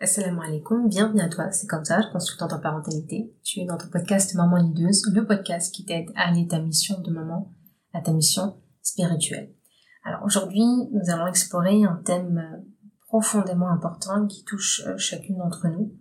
[0.00, 3.34] Assalamu alaikum, bienvenue à toi, c'est comme ça, consultante en parentalité.
[3.42, 7.00] Tu es dans ton podcast Maman Lideuse, le podcast qui t'aide à aller ta mission
[7.00, 7.52] de maman
[7.92, 9.52] à ta mission spirituelle.
[10.04, 12.58] Alors aujourd'hui, nous allons explorer un thème euh,
[13.08, 15.92] profondément important qui touche euh, chacune d'entre nous.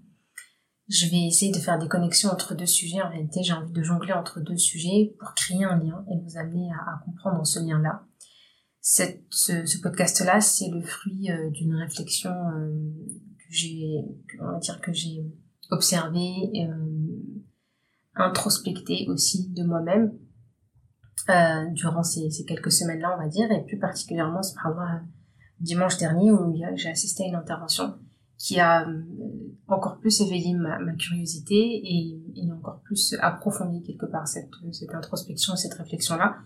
[0.87, 3.01] Je vais essayer de faire des connexions entre deux sujets.
[3.01, 6.37] En réalité, j'ai envie de jongler entre deux sujets pour créer un lien et vous
[6.37, 8.03] amener à, comprendre ce lien-là.
[8.79, 12.29] Ce, podcast-là, c'est le fruit euh, d'une réflexion
[13.49, 14.03] j'ai,
[14.39, 15.23] on va dire que j'ai
[15.69, 16.97] observé, euh,
[18.15, 20.13] introspecté aussi de moi-même
[21.29, 24.99] euh, durant ces, ces, quelques semaines-là, on va dire, et plus particulièrement, ce euh,
[25.59, 27.95] dimanche dernier où j'ai assisté à une intervention
[28.37, 29.01] qui a euh,
[29.67, 34.93] encore plus éveillé ma, ma curiosité et, et, encore plus approfondi quelque part cette, cette
[34.93, 36.37] introspection et cette réflexion-là.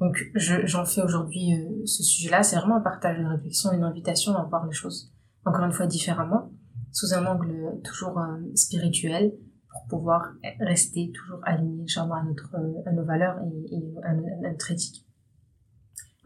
[0.00, 4.36] Donc j'en fais aujourd'hui euh, ce sujet-là, c'est vraiment un partage de réflexion, une invitation
[4.36, 5.12] à voir les choses
[5.44, 6.52] encore une fois différemment,
[6.92, 9.32] sous un angle toujours euh, spirituel,
[9.70, 13.38] pour pouvoir rester toujours aligné, à, notre, euh, à nos valeurs
[13.70, 15.06] et, à, notre éthique.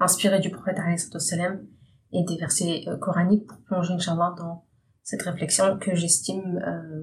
[0.01, 0.79] Inspiré du prophète
[1.21, 1.65] salam
[2.13, 4.65] et des versets euh, coraniques pour plonger, Inch'Allah, dans
[5.05, 6.61] cette réflexion que j'estime,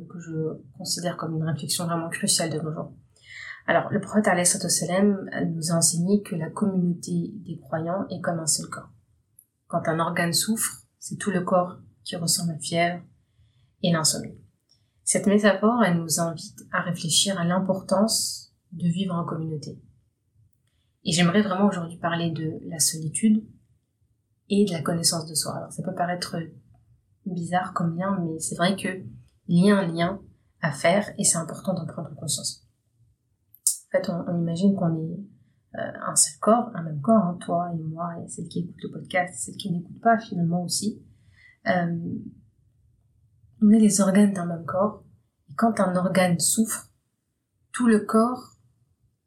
[0.09, 2.91] que je considère comme une réflexion vraiment cruciale de nos jours.
[3.65, 8.45] Alors, le prophète salam nous a enseigné que la communauté des croyants est comme un
[8.45, 8.89] seul corps.
[9.67, 13.01] Quand un organe souffre, c'est tout le corps qui ressent la fièvre
[13.81, 14.37] et l'insomnie.
[15.03, 19.81] Cette métaphore, elle nous invite à réfléchir à l'importance de vivre en communauté.
[21.03, 23.43] Et j'aimerais vraiment aujourd'hui parler de la solitude
[24.49, 25.57] et de la connaissance de soi.
[25.57, 26.37] Alors ça peut paraître
[27.25, 29.03] bizarre comme lien, mais c'est vrai que
[29.47, 30.21] il y a un lien
[30.61, 32.65] à faire et c'est important d'en prendre conscience.
[33.87, 35.19] En fait, on, imagine qu'on est
[35.75, 38.81] euh, un seul corps, un même corps, hein, toi et moi, et celle qui écoute
[38.81, 41.03] le podcast, celle qui n'écoute pas finalement aussi.
[41.67, 42.19] Euh,
[43.61, 45.03] on est les organes d'un même corps.
[45.49, 46.89] Et quand un organe souffre,
[47.71, 48.57] tout le corps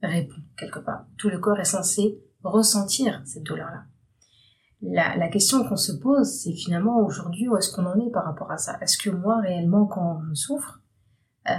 [0.03, 1.07] répond quelque part.
[1.17, 3.85] Tout le corps est censé ressentir cette douleur-là.
[4.83, 8.25] La, la, question qu'on se pose, c'est finalement aujourd'hui où est-ce qu'on en est par
[8.25, 8.79] rapport à ça?
[8.83, 10.83] Est-ce que moi réellement quand je souffre,
[11.49, 11.55] euh,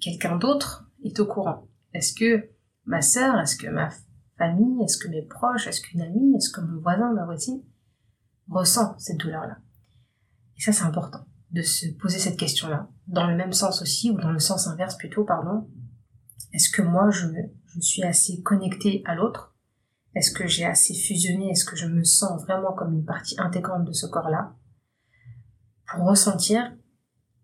[0.00, 1.66] quelqu'un d'autre est au courant?
[1.94, 2.50] Est-ce que
[2.84, 3.88] ma sœur, est-ce que ma
[4.36, 7.62] famille, est-ce que mes proches, est-ce qu'une amie, est-ce que mon voisin, ma voisine
[8.48, 9.56] ressent cette douleur-là?
[10.58, 12.88] Et ça, c'est important de se poser cette question-là.
[13.06, 15.68] Dans le même sens aussi, ou dans le sens inverse plutôt, pardon.
[16.52, 17.26] Est-ce que moi, je,
[17.74, 19.56] je suis assez connectée à l'autre?
[20.14, 21.50] Est-ce que j'ai assez fusionné?
[21.50, 24.56] Est-ce que je me sens vraiment comme une partie intégrante de ce corps-là?
[25.86, 26.72] Pour ressentir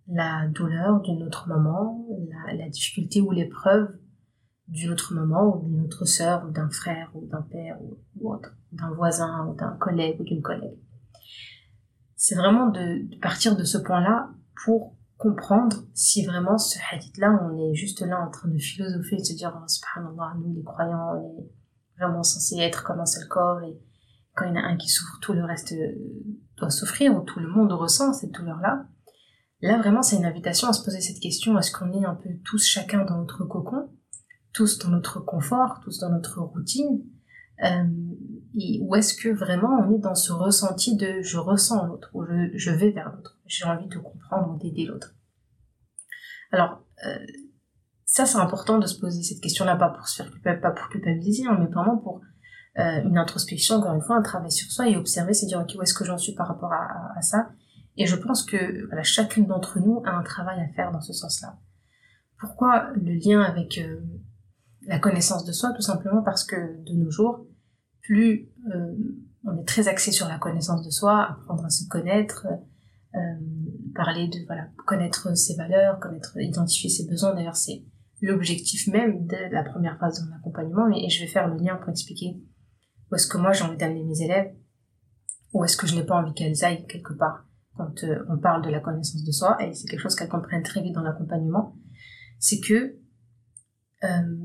[0.06, 2.06] la douleur d'une autre maman,
[2.46, 3.96] la, difficulté ou l'épreuve
[4.68, 8.54] d'une autre maman ou d'une autre sœur ou d'un frère ou d'un père ou autre,
[8.72, 10.78] d'un voisin ou d'un collègue ou d'une collègue
[12.26, 14.30] c'est vraiment de, partir de ce point-là
[14.64, 19.24] pour comprendre si vraiment ce hadith-là, on est juste là en train de philosopher, de
[19.24, 21.50] se dire, oh, subhanallah, nous les croyants, on est
[21.98, 23.78] vraiment censés être comme un seul corps, et
[24.34, 25.92] quand il y en a un qui souffre, tout le reste euh,
[26.56, 28.86] doit souffrir, ou tout le monde ressent cette douleur-là.
[29.60, 32.30] Là, vraiment, c'est une invitation à se poser cette question, est-ce qu'on est un peu
[32.46, 33.90] tous chacun dans notre cocon,
[34.54, 37.04] tous dans notre confort, tous dans notre routine,
[37.62, 37.84] euh,
[38.54, 42.70] ou est-ce que vraiment on est dans ce ressenti de je ressens l'autre ou je,
[42.70, 45.14] vais vers l'autre, j'ai envie de comprendre ou d'aider l'autre.
[46.52, 47.18] Alors euh,
[48.04, 50.30] ça c'est important de se poser cette question-là, pas pour se faire
[50.90, 52.20] culpabiliser, pas hein, mais vraiment pour
[52.78, 55.74] euh, une introspection, encore une fois, un travail sur soi et observer, c'est dire ok
[55.76, 57.50] où est-ce que j'en suis par rapport à, ça?
[57.96, 61.12] Et je pense que voilà, chacune d'entre nous a un travail à faire dans ce
[61.12, 61.56] sens-là.
[62.40, 64.00] Pourquoi le lien avec euh,
[64.86, 67.46] la connaissance de soi, tout simplement parce que de nos jours,
[68.04, 68.94] plus euh,
[69.44, 72.46] on est très axé sur la connaissance de soi, apprendre à se connaître,
[73.14, 73.18] euh,
[73.94, 77.34] parler de voilà connaître ses valeurs, connaître, identifier ses besoins.
[77.34, 77.84] D'ailleurs, c'est
[78.20, 80.88] l'objectif même de la première phase de mon accompagnement.
[80.96, 82.40] Et, je vais faire le lien pour expliquer
[83.10, 84.54] où est-ce que moi j'ai envie d'amener mes élèves,
[85.52, 88.64] où est-ce que je n'ai pas envie qu'elles aillent quelque part quand euh, on parle
[88.64, 89.56] de la connaissance de soi.
[89.62, 91.76] Et c'est quelque chose qu'elles comprennent très vite dans l'accompagnement.
[92.38, 92.96] C'est que
[94.04, 94.36] euh,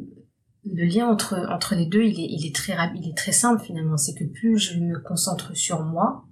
[0.66, 3.64] le lien entre, entre les deux, il est, il est très il est très simple
[3.64, 3.98] finalement.
[3.98, 6.26] C'est que plus je me concentre sur moi,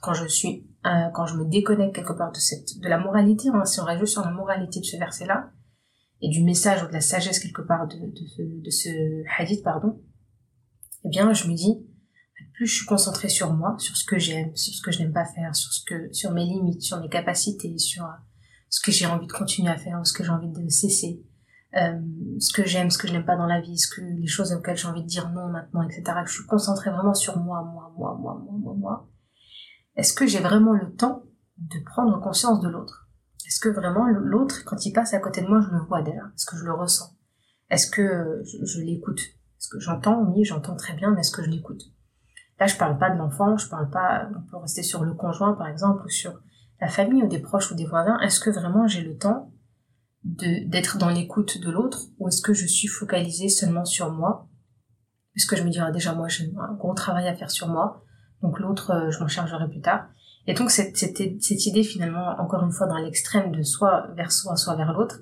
[0.00, 3.48] quand je suis, euh, quand je me déconnecte quelque part de cette, de la moralité,
[3.52, 5.50] hein, si on rajoute sur la moralité de ce verset-là,
[6.20, 8.88] et du message ou de la sagesse quelque part de, de, ce, de ce
[9.38, 10.02] hadith, pardon,
[11.04, 11.86] eh bien, je me dis,
[12.54, 15.12] plus je suis concentrée sur moi, sur ce que j'aime, sur ce que je n'aime
[15.12, 18.04] pas faire, sur ce que, sur mes limites, sur mes capacités, sur
[18.68, 21.22] ce que j'ai envie de continuer à faire ou ce que j'ai envie de cesser,
[21.76, 22.00] euh,
[22.38, 24.52] ce que j'aime, ce que je n'aime pas dans la vie, ce que les choses
[24.52, 26.02] auxquelles j'ai envie de dire non maintenant, etc.
[26.24, 29.08] Je suis concentrée vraiment sur moi, moi, moi, moi, moi, moi, moi.
[29.96, 31.24] Est-ce que j'ai vraiment le temps
[31.58, 33.08] de prendre conscience de l'autre?
[33.46, 36.22] Est-ce que vraiment l'autre, quand il passe à côté de moi, je le vois déjà?
[36.34, 37.16] Est-ce que je le ressens?
[37.70, 39.20] Est-ce que je, l'écoute?
[39.20, 40.22] Est-ce que j'entends?
[40.22, 41.82] Oui, j'entends très bien, mais est-ce que je l'écoute?
[42.60, 45.52] Là, je parle pas de l'enfant, je parle pas, on peut rester sur le conjoint
[45.52, 46.40] par exemple, ou sur
[46.80, 48.18] la famille, ou des proches, ou des voisins.
[48.20, 49.52] Est-ce que vraiment j'ai le temps
[50.24, 54.48] d'être dans l'écoute de l'autre, ou est-ce que je suis focalisée seulement sur moi?
[55.32, 58.04] Puisque je me dirais déjà moi j'ai un gros travail à faire sur moi,
[58.42, 60.08] donc l'autre euh, je m'en chargerai plus tard.
[60.46, 64.32] Et donc cette, cette, cette idée finalement, encore une fois, dans l'extrême de soit vers
[64.32, 65.20] soi, soit vers l'autre,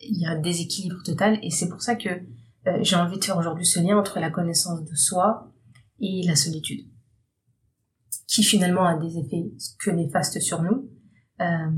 [0.00, 1.38] il y a un déséquilibre total.
[1.42, 4.30] Et c'est pour ça que euh, j'ai envie de faire aujourd'hui ce lien entre la
[4.30, 5.52] connaissance de soi
[6.00, 6.88] et la solitude,
[8.26, 10.90] qui finalement a des effets que néfastes sur nous.
[11.40, 11.70] Euh,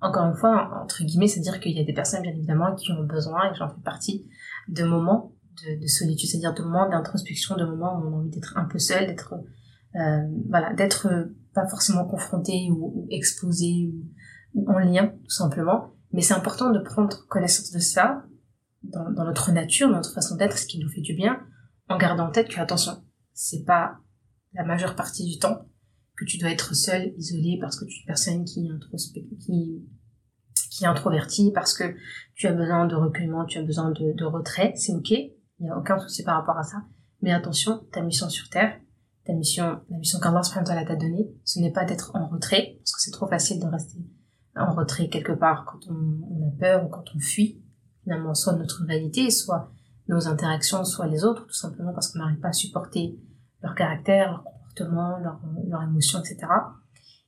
[0.00, 3.04] encore une fois, entre guillemets, c'est-à-dire qu'il y a des personnes, bien évidemment, qui ont
[3.04, 4.28] besoin, et j'en fais partie,
[4.68, 8.30] de moments de, de solitude, c'est-à-dire de moments d'introspection, de moments où on a envie
[8.30, 9.34] d'être un peu seul, d'être,
[9.96, 11.08] euh, voilà, d'être
[11.54, 13.92] pas forcément confronté ou, exposé
[14.54, 15.92] ou, en lien, tout simplement.
[16.12, 18.24] Mais c'est important de prendre connaissance de ça
[18.82, 21.40] dans, notre nature, notre façon d'être, ce qui nous fait du bien,
[21.88, 23.98] en gardant en tête que, attention, c'est pas
[24.54, 25.66] la majeure partie du temps
[26.20, 29.88] que tu dois être seul, isolé, parce que tu es une personne qui est, qui,
[30.70, 31.94] qui est introvertie, parce que
[32.34, 35.78] tu as besoin de recueillement, tu as besoin de, retrait, c'est ok, il n'y a
[35.78, 36.82] aucun souci par rapport à ça.
[37.22, 38.78] Mais attention, ta mission sur Terre,
[39.24, 43.00] ta mission, la mission qu'Allah t'a donnée, ce n'est pas d'être en retrait, parce que
[43.00, 43.98] c'est trop facile de rester
[44.56, 47.62] en retrait quelque part quand on, a peur ou quand on fuit
[48.02, 49.72] finalement soit notre réalité, soit
[50.08, 53.18] nos interactions, soit les autres, tout simplement parce qu'on n'arrive pas à supporter
[53.62, 54.44] leur caractère, leur
[54.74, 56.38] comportement, leur, émotion, etc.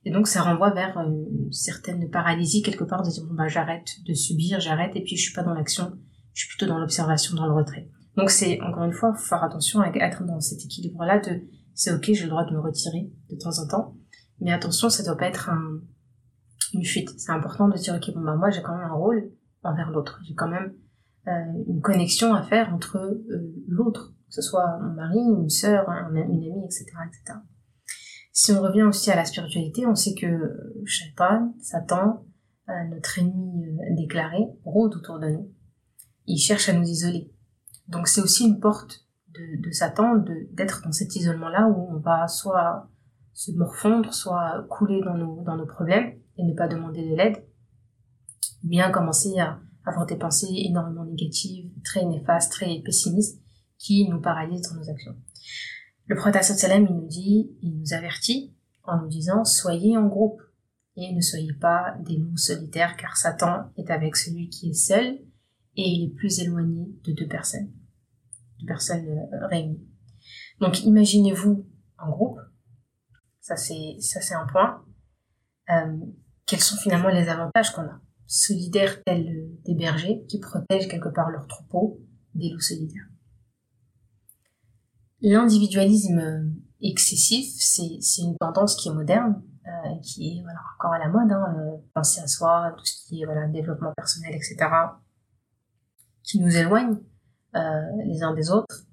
[0.05, 3.87] Et donc ça renvoie vers une certaine paralysie quelque part de dire bon bah j'arrête
[4.05, 5.93] de subir, j'arrête et puis je suis pas dans l'action,
[6.33, 7.89] je suis plutôt dans l'observation, dans le retrait.
[8.17, 11.43] Donc c'est encore une fois faire attention à être dans cet équilibre là de
[11.73, 13.95] c'est ok, j'ai le droit de me retirer de temps en temps.
[14.39, 15.79] Mais attention, ça doit pas être un,
[16.73, 17.09] une fuite.
[17.17, 19.31] C'est important de dire, ok, bon, bah, moi, j'ai quand même un rôle
[19.63, 20.19] envers l'autre.
[20.25, 20.73] J'ai quand même
[21.27, 25.87] euh, une connexion à faire entre euh, l'autre, que ce soit mon mari, une sœur,
[25.89, 27.39] une amie, etc., etc.
[28.31, 30.73] Si on revient aussi à la spiritualité, on sait que
[31.61, 32.25] Satan,
[32.67, 35.51] euh, notre ennemi euh, déclaré, rôde autour de nous.
[36.25, 37.31] Il cherche à nous isoler.
[37.87, 40.15] Donc c'est aussi une porte de, de Satan
[40.51, 42.89] d'être dans cet isolement-là où on va soit
[43.33, 47.45] se morfondre, soit couler dans nos, dans nos problèmes et ne pas demander de l'aide,
[48.63, 53.42] bien commencer à avoir des pensées énormément négatives, très néfastes, très pessimistes,
[53.83, 55.15] qui nous paralysent dans nos actions.
[56.07, 58.53] Le prophète sallam, il nous dit, il nous avertit
[58.83, 60.41] en nous disant, soyez en groupe
[60.95, 65.19] et ne soyez pas des loups solitaires car Satan est avec celui qui est seul
[65.75, 67.71] et il est plus éloigné de deux personnes
[68.65, 69.85] personnes euh, réunies.
[70.61, 72.39] Donc imaginez-vous en groupe,
[73.41, 74.85] ça c'est ça c'est un point.
[75.69, 75.97] Euh,
[76.45, 77.99] quels sont finalement les avantages qu'on a?
[78.25, 81.99] Solidaires tels des bergers qui protègent quelque part leur troupeau
[82.35, 83.07] des loups solidaires.
[85.23, 91.07] L'individualisme excessif, c'est une tendance qui est moderne, euh, qui est voilà, encore à la
[91.07, 94.57] mode, hein, euh, penser à soi, tout ce qui est voilà, développement personnel, etc.,
[96.23, 96.97] qui nous éloigne
[97.55, 98.85] euh, les uns des autres.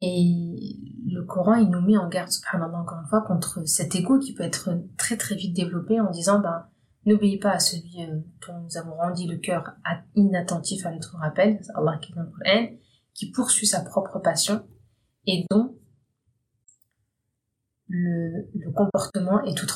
[0.00, 0.76] Et
[1.06, 4.34] le Coran, il nous met en garde, subhanallah, encore une fois, contre cet ego qui
[4.34, 6.66] peut être très très vite développé en disant, ben,
[7.06, 9.74] n'obéis pas à celui euh, dont nous avons rendu le cœur
[10.16, 12.80] inattentif à notre rappel, Allah qui dans le
[13.14, 14.64] qui poursuit sa propre passion
[15.32, 15.76] et dont
[17.88, 19.66] le, comportement est tout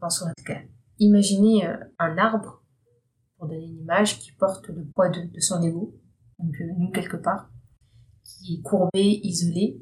[0.00, 0.60] dans son cas.
[0.98, 2.62] Imaginez euh, un arbre,
[3.36, 5.94] pour donner une image, qui porte le poids de, son ego,
[6.38, 7.50] donc nous quelque part,
[8.24, 9.80] qui est courbé, isolé,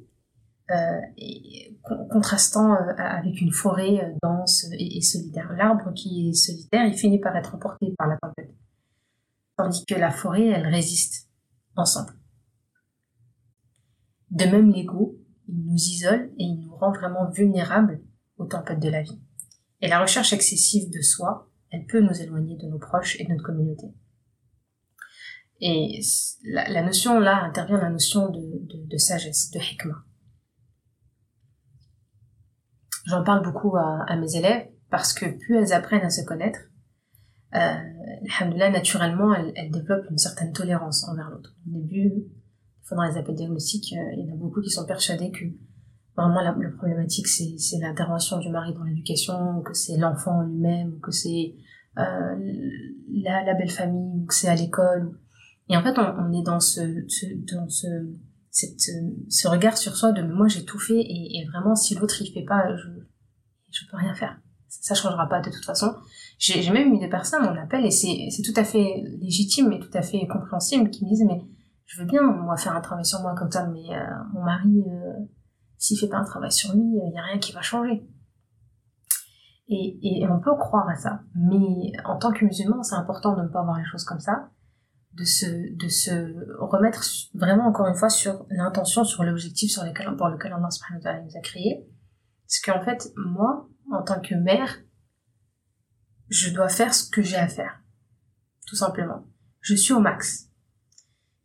[0.73, 1.79] euh, et
[2.11, 5.53] contrastant euh, avec une forêt euh, dense et, solitaire.
[5.53, 8.53] L'arbre qui est solitaire, il finit par être emporté par la tempête,
[9.57, 11.29] tandis que la forêt, elle résiste
[11.77, 12.15] ensemble.
[14.31, 15.19] De même, l'ego,
[15.49, 18.01] il nous isole et il nous rend vraiment vulnérables
[18.39, 19.21] aux tempêtes de la vie.
[19.81, 23.31] Et la recherche excessive de soi, elle peut nous éloigner de nos proches et de
[23.31, 23.87] notre communauté.
[25.61, 26.01] Et
[26.45, 30.05] la, notion là intervient la notion de, sagesse, de hikmah.
[33.07, 36.59] J'en parle beaucoup à, à, mes élèves parce que plus elles apprennent à se connaître,
[37.55, 41.55] euh, naturellement, elles, elles, développent une certaine tolérance envers l'autre.
[41.67, 42.25] Au début,
[42.95, 45.45] dans les appels diagnostiques, euh, il y en a beaucoup qui sont persuadés que
[46.17, 51.11] vraiment la, la problématique c'est l'intervention du mari dans l'éducation, que c'est l'enfant lui-même, que
[51.11, 51.55] c'est
[51.99, 52.37] euh,
[53.13, 55.19] la, la, belle famille, ou que c'est à l'école.
[55.69, 56.81] Et en fait, on, est dans ce,
[57.53, 57.87] dans ce,
[58.51, 58.81] cette,
[59.29, 62.33] ce regard sur soi de moi j'ai tout fait et, et vraiment si l'autre il
[62.33, 62.89] fait pas, je,
[63.73, 64.39] je peux rien faire.
[64.69, 65.93] ça changera pas de toute façon.
[66.39, 69.91] J'ai même eu des personnes, on appelle, et c'est tout à fait légitime et tout
[69.95, 71.41] à fait compréhensible, qui me disent, mais
[71.87, 74.85] je veux bien, moi, faire un travail sur moi comme ça, mais euh, mon mari,
[74.89, 75.25] euh,
[75.79, 78.07] s'il fait pas un travail sur lui, il y a rien qui va changer.
[79.69, 83.49] Et, on peut croire à ça, mais en tant que musulman, c'est important de ne
[83.49, 84.51] pas voir les choses comme ça,
[85.15, 86.11] de se, de se
[86.61, 87.03] remettre
[87.35, 91.37] vraiment encore une fois sur l'intention, sur l'objectif sur lequel, pour lequel Allah subhanahu nous
[91.37, 91.89] a créés.
[92.47, 94.77] Parce qu'en fait, moi, en tant que mère,
[96.29, 97.81] je dois faire ce que j'ai à faire.
[98.69, 99.27] Tout simplement.
[99.61, 100.46] Je suis au max.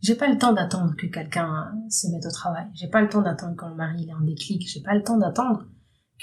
[0.01, 2.65] J'ai pas le temps d'attendre que quelqu'un se mette au travail.
[2.73, 4.67] J'ai pas le temps d'attendre que mon mari ait un déclic.
[4.67, 5.65] J'ai pas le temps d'attendre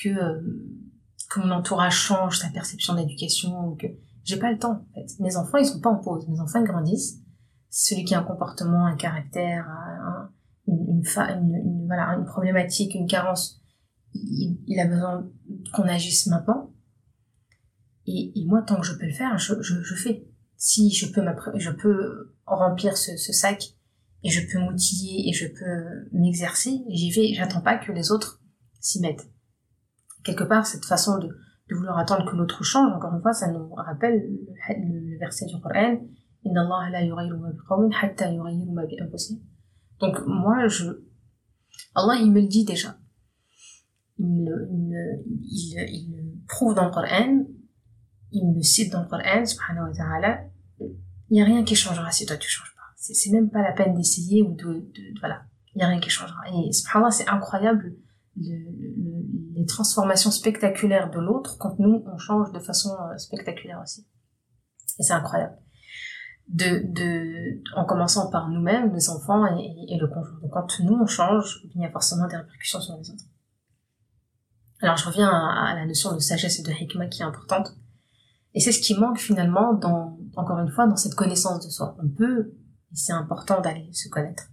[0.02, 0.40] que, euh,
[1.30, 3.86] que mon entourage change sa perception d'éducation que
[4.24, 5.02] j'ai pas le temps en.
[5.20, 6.28] Mes enfants ils sont pas en pause.
[6.28, 7.20] Mes enfants ils grandissent.
[7.70, 9.66] Celui qui a un comportement, un caractère,
[10.66, 13.60] une, une, une, voilà, une problématique, une carence,
[14.14, 15.30] il, il a besoin
[15.74, 16.72] qu'on agisse maintenant.
[18.06, 20.27] Et, et, moi, tant que je peux le faire, je, je fais.
[20.58, 21.24] Si je peux,
[21.54, 23.74] je peux remplir ce, ce, sac
[24.24, 27.32] et je peux m'outiller et je peux m'exercer, j'y vais.
[27.32, 28.42] J'attends pas que les autres
[28.80, 29.30] s'y mettent.
[30.24, 33.50] Quelque part, cette façon de, de vouloir attendre que l'autre change, encore une fois, ça
[33.52, 36.00] nous rappelle le, le verset du Coran
[40.00, 40.84] donc moi je
[41.94, 42.96] Allah il me le dit déjà
[44.18, 44.94] il, il,
[45.42, 47.44] il, il prouve dans le Coran
[48.30, 50.44] il me cite dans le Coran, subhanahu wa ta'ala,
[51.30, 52.82] il n'y a rien qui changera si toi tu changes pas.
[52.96, 55.42] C'est même pas la peine d'essayer ou de, de, voilà,
[55.74, 56.40] il n'y a rien qui changera.
[56.52, 57.96] Et subhanallah, c'est incroyable
[58.36, 63.80] le, le, les transformations spectaculaires de l'autre quand nous on change de façon euh, spectaculaire
[63.82, 64.06] aussi.
[64.98, 65.56] Et c'est incroyable.
[66.48, 70.38] De, de, en commençant par nous-mêmes, les enfants et, le conjoint.
[70.40, 73.24] Donc quand nous on change, il y a forcément des répercussions sur les autres.
[74.80, 77.76] Alors je reviens à, à la notion de sagesse et de hikmah qui est importante.
[78.54, 81.96] Et c'est ce qui manque finalement dans, encore une fois, dans cette connaissance de soi.
[82.02, 82.54] On peut,
[82.92, 84.48] et c'est important d'aller se connaître.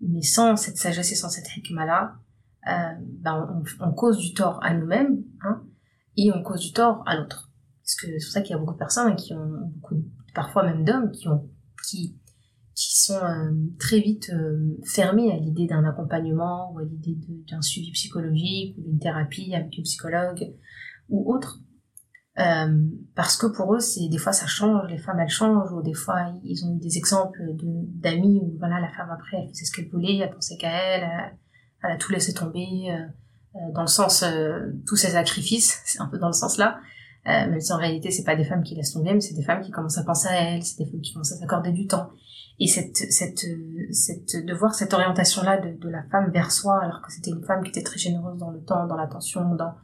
[0.00, 2.16] Mais sans cette sagesse et sans cette hikmah-là,
[2.68, 5.62] euh, ben on, cause du tort à nous-mêmes, hein,
[6.16, 7.50] et on cause du tort à l'autre.
[7.82, 9.96] Parce que c'est pour ça qu'il y a beaucoup de personnes qui ont, beaucoup,
[10.34, 11.48] parfois même d'hommes, qui ont,
[11.86, 12.18] qui,
[12.74, 17.18] qui sont euh, très vite euh, fermés à l'idée d'un accompagnement ou à l'idée
[17.50, 20.54] d'un suivi psychologique ou d'une thérapie avec un psychologue
[21.08, 21.60] ou autre
[22.40, 25.82] euh, parce que pour eux, c'est des fois ça change, les femmes elles changent, ou
[25.82, 27.66] des fois ils ont eu des exemples de
[28.00, 31.08] d'amis où voilà la femme après elle faisait ce qu'elle voulait, elle pensait qu'à elle,
[31.82, 34.24] elle, a tout laissé tomber, euh, euh, dans le sens
[34.86, 36.78] tous ses sacrifices, c'est un peu dans le sens là.
[37.26, 39.60] même si en réalité c'est pas des femmes qui laissent tomber, mais c'est des femmes
[39.60, 42.10] qui commencent à penser à elles, c'est des femmes qui commencent à s'accorder du temps.
[42.58, 43.44] Et cette cette
[43.90, 47.30] cette de voir cette orientation là de, de la femme vers soi, alors que c'était
[47.32, 49.74] une femme qui était très généreuse dans le temps, dans l'attention, dans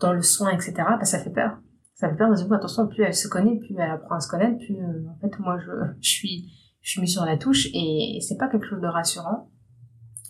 [0.00, 0.72] dans le soin, etc.
[0.78, 1.58] Bah, ça fait peur
[1.94, 4.58] ça fait peur dire attention plus elle se connaît plus elle apprend à se connaître
[4.58, 5.70] plus euh, en fait moi je,
[6.00, 9.50] je suis je suis mis sur la touche et, c'est pas quelque chose de rassurant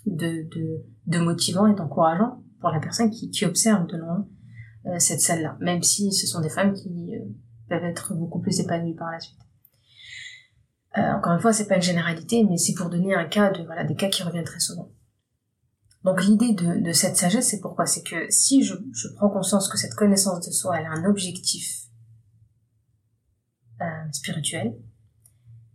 [0.05, 4.27] de de, de motivant et d'encourageant pour la personne qui, qui observe de loin
[4.85, 7.25] euh, cette salle là même si ce sont des femmes qui euh,
[7.69, 9.39] peuvent être beaucoup plus épanouies par la suite.
[10.95, 13.83] Encore une fois c'est pas une généralité mais c'est pour donner un cas de voilà
[13.83, 14.91] des cas qui reviennent très souvent
[16.03, 17.85] donc l'idée de, de, cette sagesse, c'est pourquoi?
[17.85, 21.05] C'est que si je, je, prends conscience que cette connaissance de soi, elle a un
[21.05, 21.85] objectif
[23.81, 24.77] euh, spirituel,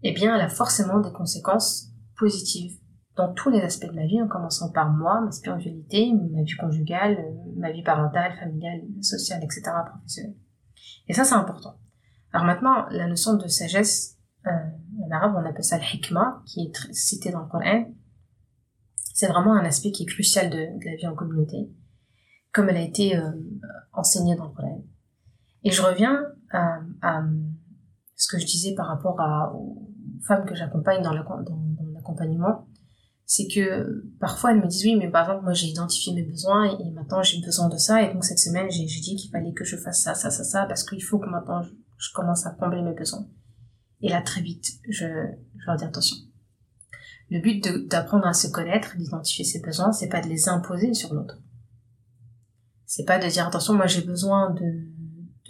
[0.03, 2.79] eh bien elle a forcément des conséquences positives
[3.17, 6.57] dans tous les aspects de ma vie, en commençant par moi, ma spiritualité, ma vie
[6.57, 10.37] conjugale, euh, ma vie parentale, familiale, sociale, etc., professionnelle.
[11.09, 11.79] Et ça, c'est important.
[12.33, 14.51] Alors maintenant, la notion de sagesse, euh,
[15.05, 17.87] en arabe, on appelle ça le hikmah, qui est cité dans le Coran,
[19.19, 21.69] c'est vraiment un aspect qui est crucial de, la vie en communauté,
[22.53, 23.33] comme elle a été euh,
[23.93, 24.85] enseignée dans le Coran.
[25.65, 27.25] Et je reviens à,
[28.15, 29.91] ce que je disais par rapport à, aux
[30.25, 32.69] femmes que j'accompagne dans l'accompagnement,
[33.27, 36.79] c'est que parfois elles me disent oui mais par exemple moi j'ai identifié mes besoins
[36.79, 38.01] et, maintenant j'ai besoin de ça.
[38.05, 40.65] Et donc cette semaine j'ai dit qu'il fallait que je fasse ça ça ça ça
[40.67, 43.27] parce qu'il faut que maintenant je, je, commence à combler mes besoins.
[44.01, 45.07] Et là très vite je,
[45.57, 46.28] je leur dis attention
[47.31, 51.13] le but d'apprendre à se connaître, d'identifier ses besoins, c'est pas de les imposer sur
[51.15, 51.39] l'autre.
[52.87, 54.65] C'est pas de dire attention, moi j'ai besoin de,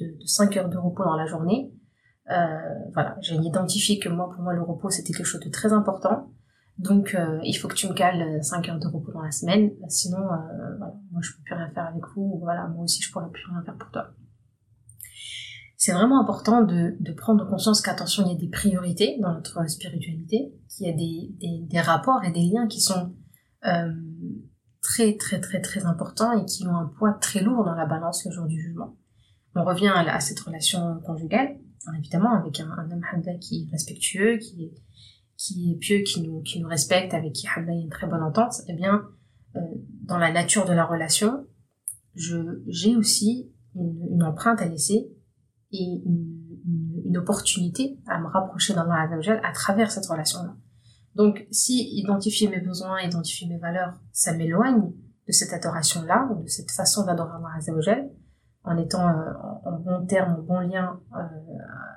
[0.00, 1.73] de, de 5 heures de repos dans la journée.
[2.30, 2.58] Euh,
[2.92, 6.32] voilà, j'ai identifié que moi, pour moi, le repos c'était quelque chose de très important.
[6.78, 9.73] Donc euh, il faut que tu me cales 5 heures de repos dans la semaine,
[9.88, 13.11] sinon euh, voilà, moi je peux plus rien faire avec vous, voilà, moi aussi je
[13.11, 14.11] pourrais plus rien faire pour toi
[15.78, 19.64] c'est vraiment important de, de prendre conscience qu'attention, il y a des priorités dans notre
[19.70, 23.14] spiritualité, qu'il y a des, des, des, rapports et des liens qui sont
[23.64, 23.92] euh,
[24.82, 28.25] très très très très importants et qui ont un poids très lourd dans la balance
[28.25, 28.97] le jour du jugement.
[29.54, 31.61] on revient à, cette relation conjugale,
[31.97, 34.75] évidemment avec un, homme qui est respectueux, qui est,
[35.37, 38.08] qui est pieux, qui nous, qui nous respecte, avec qui il y a une très
[38.08, 39.04] bonne entente, eh bien,
[39.54, 39.61] euh,
[40.02, 41.47] dans la nature de la relation,
[42.16, 45.08] j'ai aussi une, empreinte à laisser
[45.72, 49.08] et une, opportunité à me rapprocher d'Allah
[49.42, 50.54] à travers cette relation-là.
[51.14, 54.92] Donc, si identifier mes besoins, identifier mes valeurs, ça m'éloigne
[55.26, 58.10] de cette adoration-là, ou de cette façon d'adorer Allah Azzawajal,
[58.64, 59.32] en étant euh,
[59.64, 61.18] en bon terme, en bon lien euh,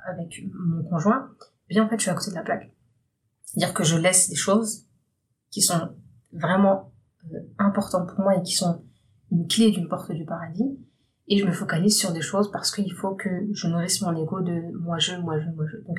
[0.08, 1.30] avec mon conjoint,
[1.70, 2.72] eh bien en fait je suis à côté de la plaque.
[3.44, 4.88] C'est-à-dire que je laisse des choses
[5.50, 5.96] qui sont
[6.32, 6.92] vraiment
[7.34, 8.84] euh, importantes pour moi et qui sont
[9.32, 10.80] une clé d'une porte du paradis,
[11.32, 14.42] et je me focalise sur des choses parce qu'il faut que je nourrisse mon ego
[14.42, 15.78] de moi je, moi je, moi je.
[15.88, 15.98] Donc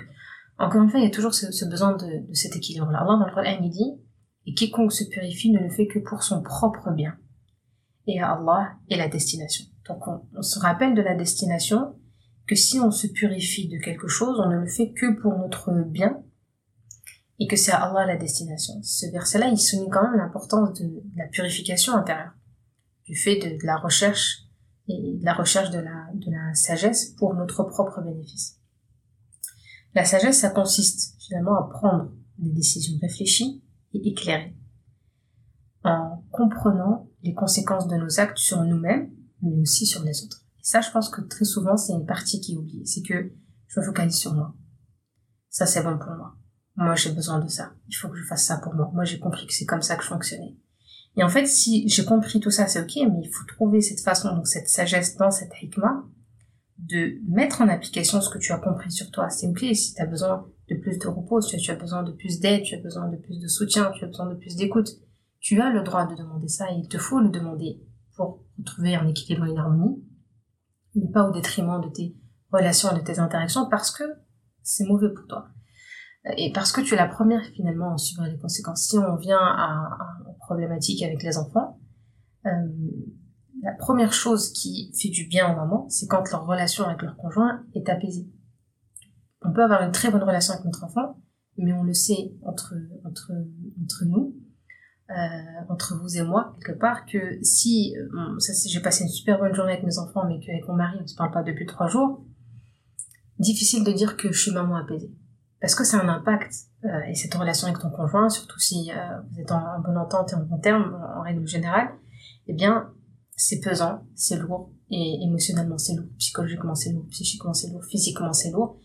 [0.58, 2.98] encore une fois, il y a toujours ce, besoin de, cet équilibre-là.
[2.98, 3.98] Allah dans le Coran il dit
[4.44, 7.16] et quiconque se purifie ne le fait que pour son propre bien.
[8.06, 9.64] Et Allah est la destination.
[9.88, 11.96] Donc on, se rappelle de la destination,
[12.46, 15.72] que si on se purifie de quelque chose, on ne le fait que pour notre
[15.86, 16.22] bien,
[17.38, 18.74] et que c'est Allah la destination.
[18.82, 22.34] Ce verset-là, il souligne quand même l'importance de, la purification intérieure,
[23.04, 24.41] du fait de, la recherche
[24.88, 28.58] et la recherche de la, de la sagesse pour notre propre bénéfice.
[29.94, 33.62] La sagesse, ça consiste finalement à prendre des décisions réfléchies
[33.92, 34.56] et éclairées,
[35.84, 39.10] en comprenant les conséquences de nos actes sur nous-mêmes
[39.42, 40.44] mais aussi sur les autres.
[40.58, 42.86] Et ça, je pense que très souvent, c'est une partie qui est oubliée.
[42.86, 43.32] C'est que
[43.66, 44.54] je me focalise sur moi.
[45.50, 46.36] Ça, c'est bon pour moi.
[46.76, 47.74] Moi, j'ai besoin de ça.
[47.88, 48.90] Il faut que je fasse ça pour moi.
[48.94, 50.56] Moi, j'ai compris que c'est comme ça que je fonctionnais.
[51.16, 54.00] Et en fait, si j'ai compris tout ça, c'est ok, mais il faut trouver cette
[54.00, 56.04] façon, donc cette sagesse dans cette hikmah,
[56.78, 59.28] de mettre en application ce que tu as compris sur toi.
[59.28, 62.12] C'est ok si tu as besoin de plus de repos, si tu as besoin de
[62.12, 64.90] plus d'aide, tu as besoin de plus de soutien, tu as besoin de plus d'écoute.
[65.40, 67.80] Tu as le droit de demander ça et il te faut le demander
[68.16, 70.04] pour retrouver un équilibre et une harmonie,
[70.94, 72.16] mais pas au détriment de tes
[72.52, 74.04] relations et de tes interactions parce que
[74.62, 75.48] c'est mauvais pour toi.
[76.36, 78.82] Et parce que tu es la première finalement à en subir les conséquences.
[78.82, 79.88] Si on vient à,
[80.26, 81.80] une problématique avec les enfants,
[82.46, 82.50] euh,
[83.62, 87.16] la première chose qui fait du bien aux mamans, c'est quand leur relation avec leur
[87.16, 88.28] conjoint est apaisée.
[89.42, 91.20] On peut avoir une très bonne relation avec notre enfant,
[91.58, 93.32] mais on le sait entre, entre,
[93.82, 94.36] entre nous,
[95.10, 95.14] euh,
[95.68, 99.52] entre vous et moi quelque part que si euh, ça j'ai passé une super bonne
[99.52, 102.24] journée avec mes enfants mais qu'avec mon mari on se parle pas depuis trois jours
[103.38, 105.12] difficile de dire que je suis maman apaisée
[105.62, 106.52] parce que c'est un impact
[106.84, 108.90] euh, et cette relation avec ton conjoint surtout si
[109.30, 111.88] vous êtes en, bonne entente et en bon terme en, règle générale
[112.48, 112.92] eh bien
[113.34, 118.34] c'est pesant c'est lourd et émotionnellement c'est lourd psychologiquement c'est lourd psychiquement c'est lourd physiquement
[118.34, 118.78] c'est lourd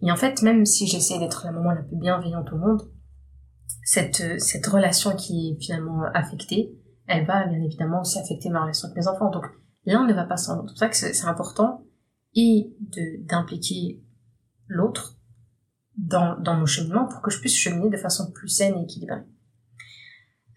[0.00, 2.80] et en fait même si j'essaie d'être la maman la plus bienveillante au monde
[3.84, 6.72] cette, cette relation qui est finalement affectée,
[7.06, 9.30] elle va bien évidemment aussi affecter ma relation avec mes enfants.
[9.30, 9.44] Donc
[9.84, 10.68] l'un ne va pas sans l'autre.
[10.68, 11.84] C'est pour ça que c'est important
[12.34, 14.00] et de d'impliquer
[14.68, 15.19] l'autre
[16.00, 19.22] dans, dans mon cheminement pour que je puisse cheminer de façon plus saine et équilibrée.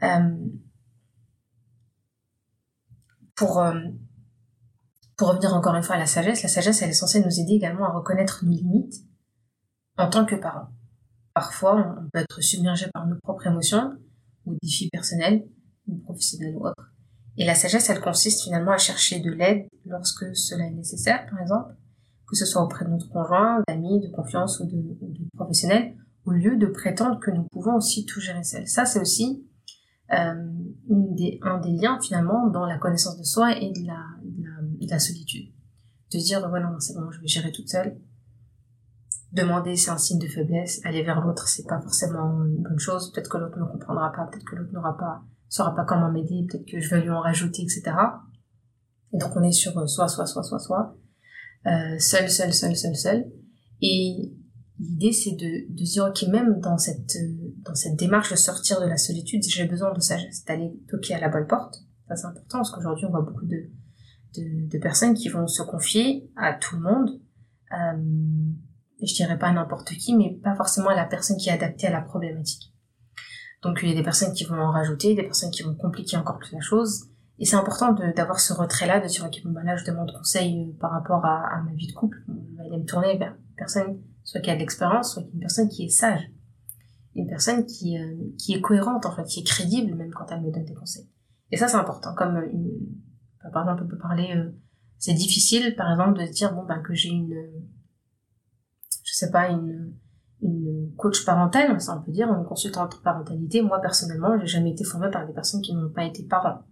[0.04, 0.36] Euh,
[3.36, 3.80] pour, euh,
[5.18, 7.54] pour revenir encore une fois à la sagesse, la sagesse elle est censée nous aider
[7.54, 9.04] également à reconnaître nos limites
[9.98, 10.70] en tant que parents.
[11.34, 13.98] Parfois, on peut être submergé par nos propres émotions,
[14.46, 15.48] ou défis personnels,
[15.88, 16.94] ou professionnels ou autres.
[17.38, 21.42] Et la sagesse, elle consiste finalement à chercher de l'aide lorsque cela est nécessaire, par
[21.42, 21.74] exemple,
[22.28, 26.58] que ce soit auprès de notre conjoint, d'amis, de confiance ou de, professionnels, au lieu
[26.58, 28.68] de prétendre que nous pouvons aussi tout gérer seul.
[28.68, 29.46] Ça, c'est aussi
[30.12, 30.34] euh,
[30.90, 34.90] une des, un des liens finalement dans la connaissance de soi et de la, de
[34.90, 35.52] la, solitude.
[36.12, 37.98] De dire, voilà, c'est bon, je vais gérer toute seule,
[39.32, 43.12] demander c'est un signe de faiblesse, aller vers l'autre c'est pas forcément une bonne chose,
[43.12, 46.46] peut-être que l'autre ne comprendra pas, peut-être que l'autre n'aura pas, saura pas comment m'aider,
[46.48, 47.84] peut-être que je vais lui en rajouter, etc.
[49.14, 50.96] Et donc on est sur euh, soit, soit, soit, soit, soit,
[51.66, 53.32] euh, seul, seul, seul, seul, seul.
[53.82, 54.34] Et
[54.84, 58.82] l'idée c'est de, de dire ok même dans cette euh, dans cette démarche de sortir
[58.82, 61.76] de la solitude, j'ai besoin de sagesse, d'aller toquer à la bonne porte.
[62.08, 63.70] Ça c'est important parce qu'aujourd'hui on voit beaucoup de,
[64.38, 67.10] de, personnes qui vont se confier à tout le monde.
[67.72, 68.04] Euh,
[69.02, 71.92] je dirais pas n'importe qui, mais pas forcément à la personne qui est adaptée à
[71.92, 72.74] la problématique.
[73.62, 76.18] Donc il y a des personnes qui vont en rajouter, des personnes qui vont compliquer
[76.18, 77.06] encore plus la chose.
[77.40, 80.62] Et c'est important d'avoir ce retrait-là, de dire, ok, bon, bah là, je demande conseil
[80.62, 82.18] euh, par rapport à, à, ma vie de couple.
[82.28, 85.70] Je vais aller me tourner vers personne, soit qui a de l'expérience, soit une personne
[85.70, 86.32] qui est sage.
[87.16, 90.42] Une personne qui, euh, qui est cohérente, en fait, qui est crédible, même quand elle
[90.42, 91.08] me donne des conseils.
[91.52, 92.16] Et ça, c'est important.
[92.16, 92.72] Comme, une,
[93.52, 94.52] par exemple, on peut parler, euh,
[94.98, 97.36] c'est difficile, par exemple, de se dire, bon, ben, que j'ai une,
[99.04, 99.94] je sais pas, une,
[100.42, 103.62] une coach parentale, ça on peut dire, une consultante parentalité.
[103.62, 106.64] Moi, personnellement, j'ai jamais été formée par des personnes qui n'ont pas été parents.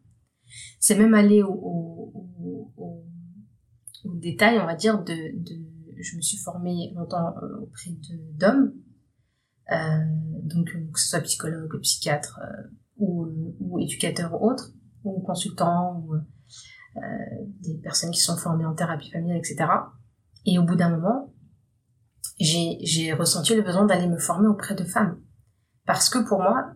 [0.80, 5.71] C'est même aller au, au, au détail, on va dire, de, de
[6.02, 7.92] je me suis formée longtemps auprès
[8.34, 8.74] d'hommes,
[9.72, 9.76] euh,
[10.44, 12.40] donc que ce soit psychologue, psychiatre
[12.98, 16.16] ou, éducateur ou autre, ou consultant, ou
[17.62, 19.66] des personnes qui sont formées en thérapie familiale, etc.
[20.46, 21.34] Et au bout d'un moment,
[22.40, 25.22] j'ai ressenti le besoin d'aller me former auprès de femmes.
[25.86, 26.74] Parce que pour moi,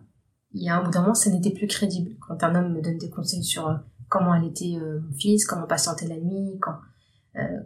[0.52, 2.16] il y a un bout d'un moment, ça n'était plus crédible.
[2.20, 3.76] Quand un homme me donne des conseils sur euh,
[4.08, 6.74] comment allaiter euh, mon fils, comment patienter la nuit, quand, euh,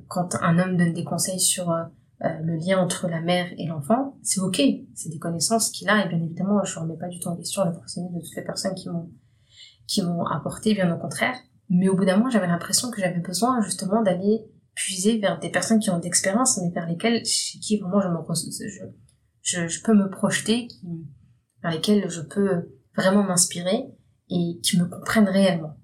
[0.09, 1.73] quand un homme donne des conseils sur
[2.21, 4.61] le lien entre la mère et l'enfant, c'est ok,
[4.95, 7.37] c'est des connaissances qu'il a et bien évidemment, je ne remets pas du tout en
[7.37, 9.11] question le professionnel de toutes les personnes qui m'ont
[9.91, 11.35] qui m'ont apporté, bien au contraire.
[11.69, 15.51] Mais au bout d'un moment, j'avais l'impression que j'avais besoin justement d'aller puiser vers des
[15.51, 18.09] personnes qui ont d'expérience, mais vers lesquelles, chez qui vraiment je
[18.51, 18.85] je,
[19.43, 20.87] je, je peux me projeter, qui,
[21.63, 23.91] vers lesquelles je peux vraiment m'inspirer
[24.29, 25.77] et qui me comprennent réellement.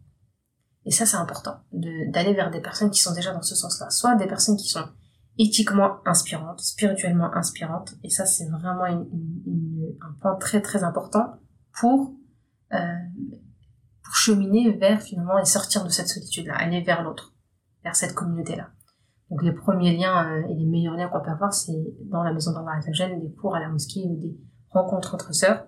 [0.87, 3.90] Et ça, c'est important, d'aller vers des personnes qui sont déjà dans ce sens-là.
[3.90, 4.88] Soit des personnes qui sont
[5.37, 11.40] éthiquement inspirantes, spirituellement inspirantes, et ça, c'est vraiment un point très très important
[11.81, 12.14] pour,
[12.72, 12.79] euh,
[14.05, 17.35] pour cheminer vers finalement et sortir de cette solitude-là, aller vers l'autre,
[17.83, 18.70] vers cette communauté-là.
[19.31, 22.33] Donc les premiers liens euh, et les meilleurs liens qu'on peut avoir, c'est dans la
[22.33, 22.79] maison d'Allah
[23.18, 24.38] des cours à la mosquée ou des
[24.70, 25.66] rencontres entre sœurs.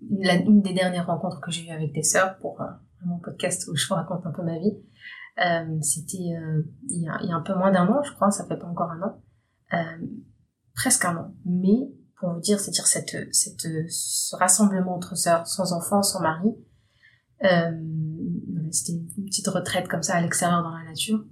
[0.00, 2.66] Une des dernières rencontres que j'ai eues avec des sœurs pour euh,
[3.04, 4.76] mon podcast où je vous raconte un peu ma vie,
[5.38, 8.46] euh, c'était euh, il, il y a un peu moins d'un an, je crois, ça
[8.46, 9.22] fait pas encore un an,
[9.72, 10.06] euh,
[10.74, 11.34] presque un an.
[11.44, 16.54] Mais pour vous dire, c'est-à-dire cette, cette, ce rassemblement entre sœurs, sans enfants, sans mari,
[18.70, 21.24] c'était une petite retraite comme ça à l'extérieur dans la nature.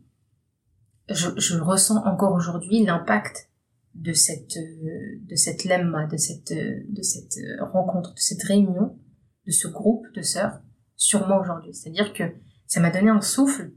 [1.08, 3.48] Je, je ressens encore aujourd'hui l'impact
[3.94, 8.98] de cette de cette lemma, de cette de cette rencontre, de cette réunion,
[9.46, 10.60] de ce groupe de sœurs
[11.00, 11.74] sur moi aujourd'hui.
[11.74, 12.24] C'est-à-dire que
[12.66, 13.72] ça m'a donné un souffle,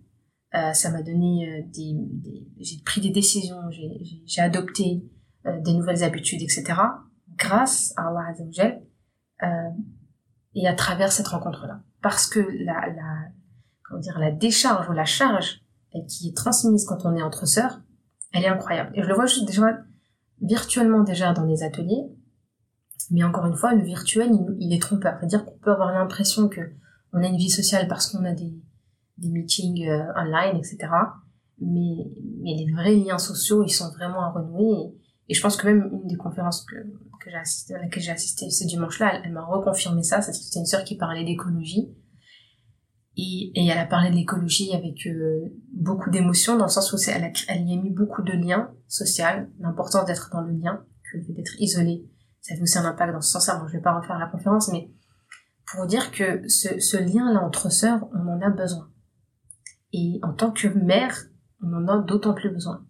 [0.54, 1.96] euh, ça m'a donné euh, des,
[2.60, 3.62] j'ai pris des décisions,
[4.26, 5.04] j'ai adopté
[5.46, 6.66] euh, des nouvelles habitudes, etc.
[7.38, 8.84] Grâce à Allah Azzawajal
[10.56, 12.94] et à travers cette rencontre-là, parce que la
[13.84, 15.62] comment dire la décharge ou la charge
[16.08, 17.82] qui est transmise quand on est entre sœurs,
[18.34, 18.92] elle est incroyable.
[18.96, 19.80] Et je le vois juste déjà
[20.42, 22.04] virtuellement déjà dans les ateliers,
[23.12, 25.18] mais encore une fois, le virtuel, il, est trompeur.
[25.20, 26.62] C'est-à-dire qu'on peut avoir l'impression que
[27.13, 28.54] on a une vie sociale parce qu'on a des,
[29.17, 30.78] des meetings euh, online, etc.
[31.60, 34.93] Mais, mais les vrais liens sociaux, ils sont vraiment à renouer.
[35.30, 38.12] Et, je pense que même une des conférences que, que j'ai assisté, à laquelle j'ai
[38.12, 40.21] assisté ce dimanche-là, elle, m'a reconfirmé ça.
[40.21, 41.89] C'était une sœur qui parlait d'écologie
[43.15, 46.97] et, et, elle a parlé de l'écologie avec euh, beaucoup d'émotion, dans le sens où
[47.10, 49.26] elle, a, elle y a mis beaucoup de liens sociaux,
[49.60, 52.10] l'importance d'être dans le lien, que d'être isolé,
[52.43, 53.58] ça fait aussi un impact dans ce sens-là.
[53.58, 54.89] Bon, je vais pas refaire la conférence, mais
[55.65, 58.89] pour dire que ce, ce lien-là entre sœurs, on en a besoin.
[59.91, 61.17] Et en tant que mère,
[61.62, 62.86] on en a d'autant plus besoin.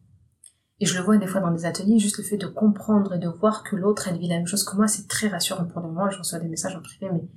[0.79, 3.19] Et je le vois des fois dans des ateliers, juste le fait de comprendre et
[3.19, 5.83] de voir que l'autre, elle vit la même chose que moi, c'est très rassurant pour
[5.83, 6.09] moi.
[6.09, 7.29] Je reçois des messages en privé, mais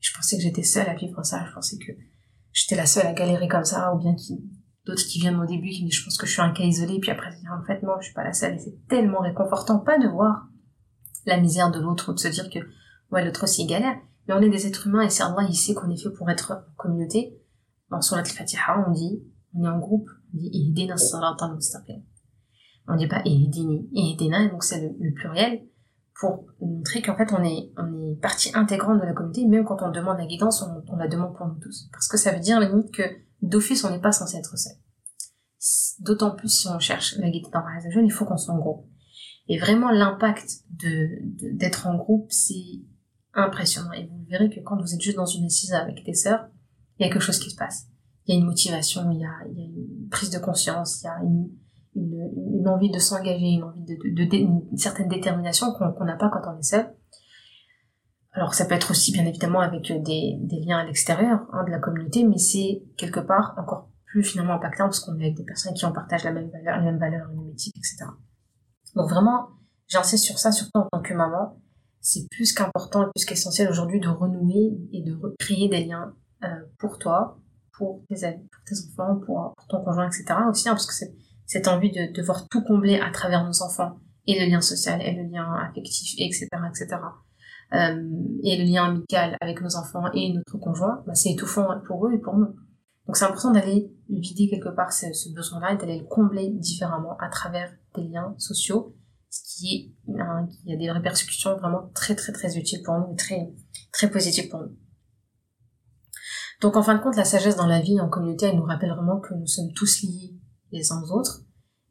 [0.00, 1.44] je pensais que j'étais seule à vivre ça.
[1.46, 1.92] Je pensais que
[2.52, 4.40] j'étais la seule à galérer comme ça, ou bien qui,
[4.86, 6.62] d'autres qui viennent au début qui me disent je pense que je suis un cas
[6.62, 9.80] isolé, puis après en fait non, je suis pas la seule, et c'est tellement réconfortant,
[9.80, 10.46] pas de voir
[11.26, 12.60] la misère de l'autre ou de se dire que
[13.10, 13.96] ouais l'autre aussi galère,
[14.26, 16.28] mais on est des êtres humains et c'est Allah il sait qu'on est fait pour
[16.30, 17.40] être en communauté.
[17.90, 19.22] Dans Surat al-Fatiha on dit,
[19.54, 22.02] on est en groupe, on dit ihdina al mustaqim.
[22.88, 25.66] On dit pas ihdini, ihdina, donc c'est le pluriel,
[26.20, 29.82] pour montrer qu'en fait on est on est partie intégrante de la communauté, même quand
[29.82, 31.88] on demande la guidance, on, la demande pour nous tous.
[31.92, 33.02] Parce que ça veut dire limite que
[33.42, 34.74] d'office on n'est pas censé être seul.
[36.00, 38.58] D'autant plus si on cherche la guidance dans la jeune, il faut qu'on soit en
[38.58, 38.86] groupe.
[39.48, 41.08] Et vraiment l'impact de
[41.56, 42.82] d'être en groupe, c'est
[43.36, 43.92] impressionnant.
[43.92, 46.46] Et vous verrez que quand vous êtes juste dans une assise avec des sœurs,
[46.98, 47.86] il y a quelque chose qui se passe.
[48.26, 51.02] Il y a une motivation, il y a, il y a une prise de conscience,
[51.02, 51.50] il y a une,
[51.94, 56.28] une, envie de s'engager, une envie de, de, de, une certaine détermination qu'on n'a pas
[56.30, 56.92] quand on est seul.
[58.32, 61.70] Alors ça peut être aussi bien évidemment avec des, des liens à l'extérieur hein, de
[61.70, 65.44] la communauté, mais c'est quelque part encore plus finalement impactant parce qu'on est avec des
[65.44, 68.04] personnes qui en partagent la même valeur, les mêmes valeurs, les mêmes etc.
[68.94, 69.48] Donc vraiment,
[69.88, 71.60] j'insiste sur ça, surtout en tant que maman.
[72.08, 76.14] C'est plus qu'important et plus qu'essentiel aujourd'hui de renouer et de recréer des liens
[76.44, 76.46] euh,
[76.78, 77.40] pour toi,
[77.76, 80.26] pour tes amis, pour tes enfants, pour, ton conjoint, etc.
[80.48, 81.04] aussi, hein, parce que
[81.46, 85.14] cette envie de devoir tout combler à travers nos enfants et le lien social et
[85.14, 86.96] le lien affectif etc etc
[87.74, 88.10] euh,
[88.44, 92.12] et le lien amical avec nos enfants et notre conjoint bah, c'est étouffant pour eux
[92.12, 92.54] et pour nous
[93.06, 97.16] donc c'est important d'aller vider quelque part ce, ce besoin-là et d'aller le combler différemment
[97.18, 98.96] à travers des liens sociaux
[99.30, 103.52] ce qui est a des répercussions vraiment très très très utiles pour nous et très
[103.92, 104.76] très positives pour nous
[106.60, 108.92] donc en fin de compte la sagesse dans la vie en communauté elle nous rappelle
[108.92, 110.34] vraiment que nous sommes tous liés
[110.72, 111.42] les uns aux autres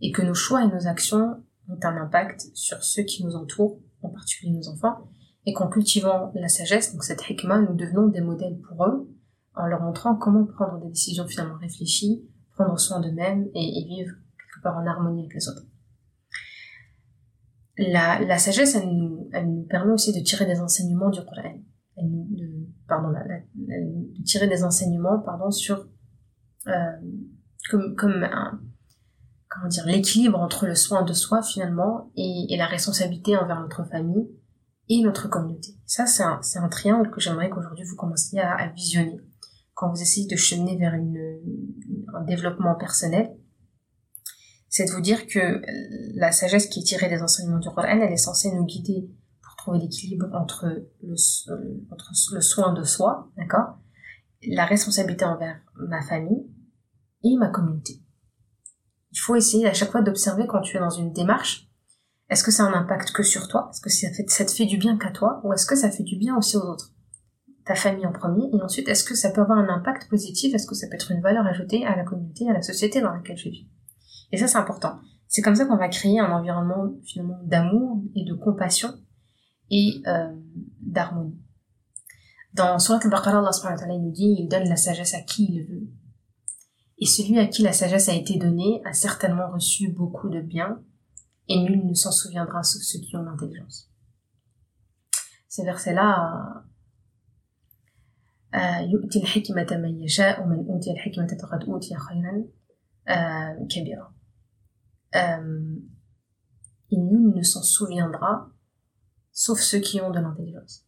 [0.01, 3.79] et que nos choix et nos actions ont un impact sur ceux qui nous entourent,
[4.01, 5.09] en particulier nos enfants,
[5.45, 9.09] et qu'en cultivant la sagesse, donc cette hikmah, nous devenons des modèles pour eux,
[9.55, 14.63] en leur montrant comment prendre des décisions finalement réfléchies, prendre soin d'eux-mêmes et, vivre quelque
[14.63, 15.65] part en harmonie avec les autres.
[17.77, 21.59] La, la sagesse, elle nous, elle nous permet aussi de tirer des enseignements du Coran.
[21.97, 25.87] Elle nous, de, pardon, de tirer des enseignements, pardon, sur
[26.67, 26.71] euh,
[27.69, 28.59] comme, comme un,
[29.49, 33.83] comment dire, l'équilibre entre le soin de soi finalement et, et, la responsabilité envers notre
[33.85, 34.29] famille
[34.89, 35.69] et notre communauté.
[35.85, 39.19] Ça, c'est un, un triangle que j'aimerais qu'aujourd'hui vous commenciez à, à, visionner
[39.73, 41.39] quand vous essayez de cheminer vers une,
[42.13, 43.35] un développement personnel.
[44.77, 45.61] C'est de vous dire que
[46.17, 49.09] la sagesse qui est tirée des enseignements du Coran, elle est censée nous guider
[49.41, 50.65] pour trouver l'équilibre entre
[51.01, 51.15] le,
[52.33, 53.77] le soin de soi, d'accord,
[54.45, 56.51] la responsabilité envers ma famille
[57.23, 58.01] et ma communauté.
[59.13, 61.69] Il faut essayer à chaque fois d'observer quand tu es dans une démarche,
[62.29, 63.69] est-ce que ça a un impact que sur toi?
[63.71, 65.39] Est-ce que ça, ça te fait du bien qu'à toi?
[65.45, 66.91] Ou est-ce que ça fait du bien aussi aux autres?
[67.63, 70.53] Ta famille en premier, et ensuite, est-ce que ça peut avoir un impact positif?
[70.53, 73.13] Est-ce que ça peut être une valeur ajoutée à la communauté, à la société dans
[73.13, 73.69] laquelle je vis?
[74.35, 74.99] Et ça, c'est important.
[75.29, 78.89] C'est comme ça qu'on va créer un environnement finalement d'amour et de compassion
[79.71, 80.35] et euh,
[80.81, 81.39] d'harmonie.
[82.51, 85.87] Dans Surat al-Baqarah, Allah il nous dit il donne la sagesse à qui il veut.
[86.97, 90.83] Et celui à qui la sagesse a été donnée a certainement reçu beaucoup de bien,
[91.47, 93.89] et nul ne s'en souviendra sauf ceux qui ont l'intelligence.
[95.47, 96.65] Ce verset-là,
[98.53, 98.85] euh,
[105.15, 105.75] euh,
[106.91, 108.49] et nul ne s'en souviendra,
[109.31, 110.85] sauf ceux qui ont de l'intelligence.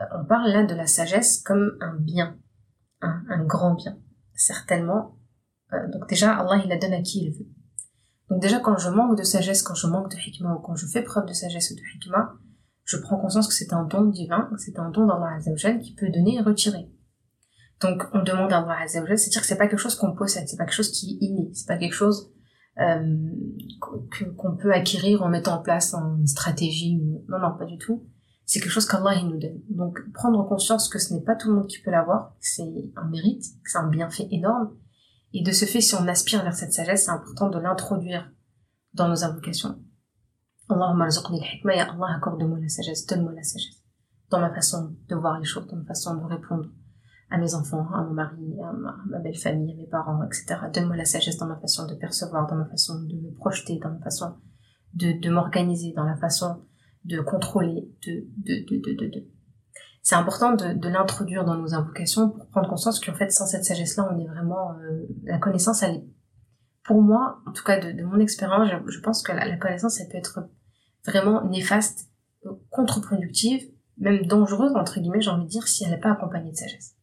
[0.00, 2.38] Euh, on parle là de la sagesse comme un bien,
[3.00, 3.98] un, grand bien,
[4.34, 5.18] certainement.
[5.72, 7.48] Euh, donc déjà, Allah, il la donne à qui il veut.
[8.28, 10.86] Donc déjà, quand je manque de sagesse, quand je manque de hikmah, ou quand je
[10.86, 12.34] fais preuve de sagesse ou de hikmah,
[12.84, 16.10] je prends conscience que c'est un don divin, c'est un don d'Allah Azzawajal qui peut
[16.10, 16.90] donner et retirer.
[17.80, 20.56] Donc on demande à Allah Azzawajal, c'est-à-dire que c'est pas quelque chose qu'on possède, c'est
[20.56, 22.32] pas quelque chose qui est inné, c'est pas quelque chose
[22.76, 26.96] qu'on peut acquérir en mettant en place une stratégie.
[27.28, 28.06] Non, non, pas du tout.
[28.44, 29.60] C'est quelque chose qu'Allah nous donne.
[29.70, 32.92] Donc prendre conscience que ce n'est pas tout le monde qui peut l'avoir, que c'est
[32.96, 34.76] un mérite, que c'est un bienfait énorme,
[35.32, 38.30] et de ce fait, si on aspire vers cette sagesse, c'est important de l'introduire
[38.92, 39.78] dans nos invocations.
[40.68, 43.82] Allahumma al-hikmah, ya Allah, accorde-moi la sagesse, donne-moi la sagesse.
[44.30, 46.68] Dans ma façon de voir les choses, dans ma façon de répondre
[47.32, 50.56] à mes enfants, à mon mari, à ma, belle famille, à mes parents, etc.
[50.72, 53.90] Donne-moi la sagesse dans ma façon de percevoir, dans ma façon de me projeter, dans
[53.90, 54.34] ma façon
[54.92, 56.62] de, de m'organiser, dans la façon
[57.04, 59.26] de contrôler, de, de, de, de, de,
[60.02, 63.64] c'est important de, de l'introduire dans nos invocations pour prendre conscience qu'en fait, sans cette
[63.64, 64.72] sagesse-là, on est vraiment...
[64.72, 66.04] Euh, la connaissance, elle est...
[66.84, 70.00] Pour moi, en tout cas de, de mon expérience, je, pense que la, la, connaissance,
[70.00, 70.40] elle peut être
[71.06, 72.10] vraiment néfaste,
[72.70, 73.62] contre-productive,
[73.98, 76.96] même dangereuse, entre guillemets, j'ai envie de dire, si elle n'est pas accompagnée de sagesse.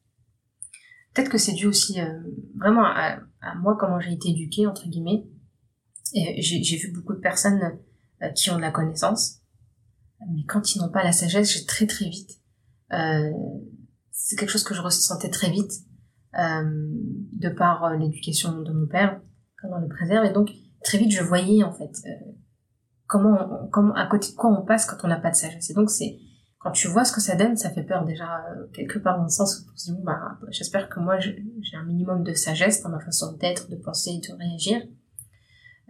[1.13, 2.19] Peut-être que c'est dû aussi euh,
[2.55, 5.25] vraiment à, à, moi, comment j'ai été éduquée, entre guillemets.
[6.13, 7.61] J'ai vu beaucoup de personnes
[8.21, 9.41] euh, qui ont de la connaissance,
[10.21, 12.39] mais quand ils n'ont pas la sagesse, j'ai très très vite
[12.93, 13.31] euh,
[14.11, 15.71] c'est quelque chose que je ressentais très vite
[16.37, 16.63] euh,
[17.33, 19.21] de par euh, l'éducation de mon père,
[19.61, 20.25] comment on le préserve.
[20.25, 20.51] Et donc
[20.83, 21.91] très vite je voyais en fait
[23.07, 25.69] comment, comment à côté de quoi on passe quand on n'a pas de sagesse.
[25.69, 26.19] Et donc c'est
[26.59, 28.43] quand tu vois ce que ça donne, ça fait peur déjà
[28.73, 31.41] quelque part dans le sens où on se dit bah j'espère que moi j'ai
[31.73, 34.81] un minimum de sagesse dans ma façon d'être, de penser, de réagir.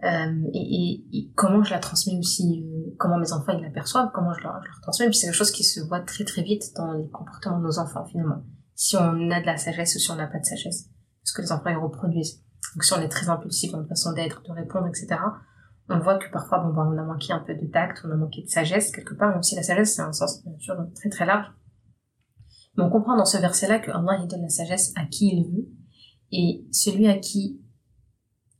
[0.02, 4.32] Euh, et, et, comment je la transmets aussi, euh, comment mes enfants ils l'aperçoivent, comment
[4.32, 5.12] je leur, je leur transmets.
[5.12, 8.06] c'est quelque chose qui se voit très très vite dans les comportements de nos enfants
[8.06, 8.42] finalement.
[8.74, 10.88] Si on a de la sagesse ou si on n'a pas de sagesse,
[11.22, 12.42] parce que les enfants ils reproduisent.
[12.74, 15.20] Donc si on est très impulsif dans notre façon d'être, de répondre, etc.
[15.92, 18.16] On voit que parfois bon bah on a manqué un peu de tact, on a
[18.16, 21.08] manqué de sagesse quelque part, même si la sagesse c'est un sens bien sûr très
[21.08, 21.46] très large.
[22.76, 25.44] Mais on comprend dans ce verset-là que Allah il donne la sagesse à qui il
[25.50, 25.68] veut
[26.30, 27.60] et celui à qui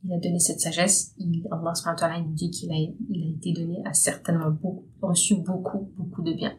[0.03, 3.53] il a donné cette sagesse, il, Allah subhanahu nous dit qu'il a, il a été
[3.53, 6.53] donné à certainement beaucoup, reçu beaucoup, beaucoup de bien.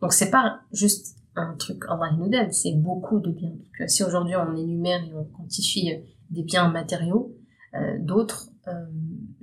[0.00, 3.50] Donc c'est pas juste un truc Allah nous donne, c'est beaucoup de bien.
[3.50, 5.90] Donc, si aujourd'hui on énumère et on quantifie
[6.30, 7.34] des biens matériaux,
[7.74, 8.86] euh, d'autres euh,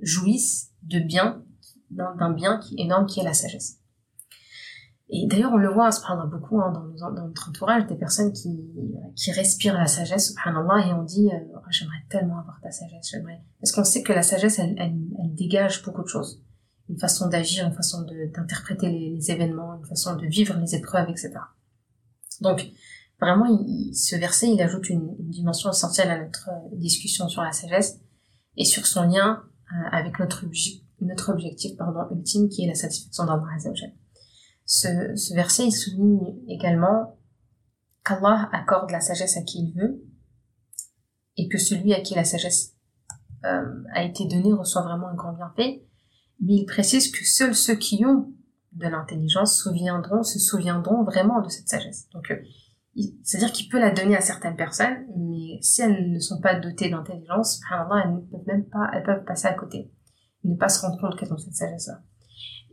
[0.00, 1.42] jouissent de bien,
[1.90, 3.80] d'un bien qui est énorme qui est la sagesse.
[5.08, 8.60] Et d'ailleurs, on le voit, subhanallah, beaucoup hein, dans, dans, notre entourage, des personnes qui,
[9.14, 13.10] qui respirent la sagesse, subhanallah, et on dit, euh, oh, j'aimerais tellement avoir ta sagesse,
[13.12, 13.40] j'aimerais.
[13.60, 14.74] Parce qu'on sait que la sagesse, elle,
[15.34, 16.42] dégage beaucoup de choses.
[16.88, 18.02] Une façon d'agir, une façon
[18.34, 21.34] d'interpréter les, événements, une façon de vivre les épreuves, etc.
[22.40, 22.68] Donc,
[23.20, 28.00] vraiment, ce verset, il ajoute une, dimension essentielle à notre euh, discussion sur la sagesse.
[28.56, 29.44] et sur son lien
[29.90, 30.44] avec notre,
[31.00, 33.92] notre objectif pardon, ultime qui est la satisfaction d'Allah Azzawajal.
[34.64, 37.18] Ce, ce verset il souligne également
[38.04, 40.02] qu'Allah accorde la sagesse à qui il veut
[41.36, 42.76] et que celui à qui la sagesse
[43.44, 45.84] euh, a été donnée reçoit vraiment un grand bienfait.
[46.40, 48.32] Mais il précise que seuls ceux qui ont
[48.72, 52.08] de l'intelligence se souviendront vraiment de cette sagesse.
[52.10, 52.36] Donc, euh,
[53.22, 56.88] c'est-à-dire qu'il peut la donner à certaines personnes, mais si elles ne sont pas dotées
[56.88, 59.92] d'intelligence, elles ne peuvent même pas, elles peuvent passer à côté.
[60.44, 62.00] Ne pas se rendre compte qu'elles ont cette sagesse-là.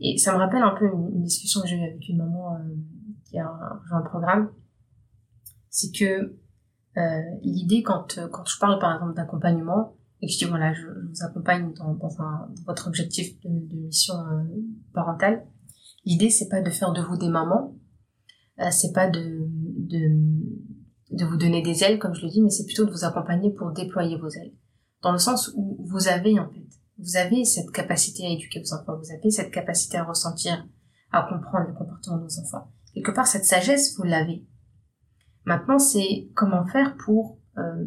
[0.00, 2.74] Et ça me rappelle un peu une, discussion que j'ai eue avec une maman euh,
[3.26, 3.48] qui a
[3.82, 4.50] rejoint le programme.
[5.68, 6.38] C'est que
[6.96, 10.86] euh, l'idée quand, quand je parle par exemple d'accompagnement, et que je dis voilà, je,
[10.86, 14.44] vous accompagne dans, dans, un, votre objectif de, de mission euh,
[14.94, 15.46] parentale,
[16.04, 17.76] l'idée c'est pas de faire de vous des mamans,
[18.60, 19.48] euh, c'est pas de,
[19.86, 23.04] de, de vous donner des ailes, comme je le dis, mais c'est plutôt de vous
[23.04, 24.52] accompagner pour déployer vos ailes.
[25.02, 26.66] Dans le sens où vous avez, en fait,
[26.98, 30.66] vous avez cette capacité à éduquer vos enfants, vous avez cette capacité à ressentir,
[31.12, 32.72] à comprendre le comportement de vos enfants.
[32.94, 34.46] Quelque part, cette sagesse, vous l'avez.
[35.44, 37.84] Maintenant, c'est comment faire pour euh,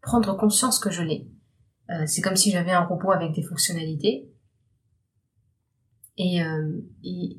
[0.00, 1.30] prendre conscience que je l'ai.
[1.90, 4.28] Euh, c'est comme si j'avais un robot avec des fonctionnalités.
[6.16, 7.38] Et, euh, et,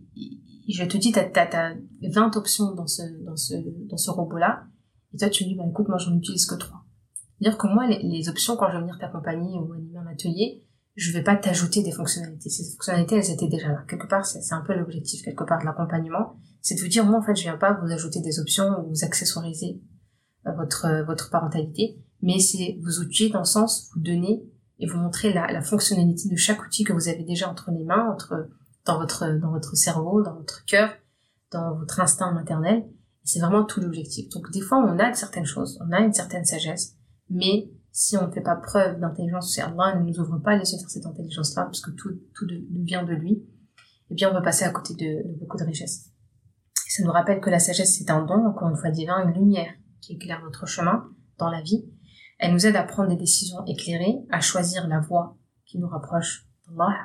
[0.68, 3.54] je te dis, t'as as, 20 options dans ce, dans ce,
[3.88, 4.64] dans ce robot-là.
[5.14, 6.86] Et toi, tu me dis, bah, écoute, moi, j'en utilise que trois.
[7.40, 10.64] C'est-à-dire que moi, les, les, options, quand je vais venir t'accompagner ou animer un atelier,
[10.96, 12.50] je vais pas t'ajouter des fonctionnalités.
[12.50, 13.84] Ces fonctionnalités, elles étaient déjà là.
[13.88, 16.38] Quelque part, c'est un peu l'objectif, quelque part, de l'accompagnement.
[16.62, 18.90] C'est de vous dire, moi, en fait, je viens pas vous ajouter des options ou
[18.90, 19.82] vous accessoiriser
[20.48, 24.44] euh, votre, euh, votre parentalité, mais c'est vous outiller dans le sens, vous donner
[24.80, 27.84] et vous montrer la, la fonctionnalité de chaque outil que vous avez déjà entre les
[27.84, 28.50] mains, entre
[28.86, 30.90] dans votre dans votre cerveau, dans votre cœur,
[31.52, 32.86] dans votre instinct maternel.
[33.24, 34.28] C'est vraiment tout l'objectif.
[34.30, 36.98] Donc des fois, on a certaines choses, on a une certaine sagesse,
[37.30, 40.72] mais si on ne fait pas preuve d'intelligence, si Allah ne nous ouvre pas les
[40.72, 43.46] yeux sur cette intelligence-là, parce que tout, tout vient de lui,
[44.10, 46.10] eh bien on va passer à côté de, de beaucoup de richesses.
[46.74, 49.72] ça nous rappelle que la sagesse, c'est un don, encore une fois divin, une lumière
[50.02, 51.86] qui éclaire notre chemin dans la vie.
[52.40, 56.48] Elle nous aide à prendre des décisions éclairées, à choisir la voie qui nous rapproche
[56.68, 56.98] d'Allah,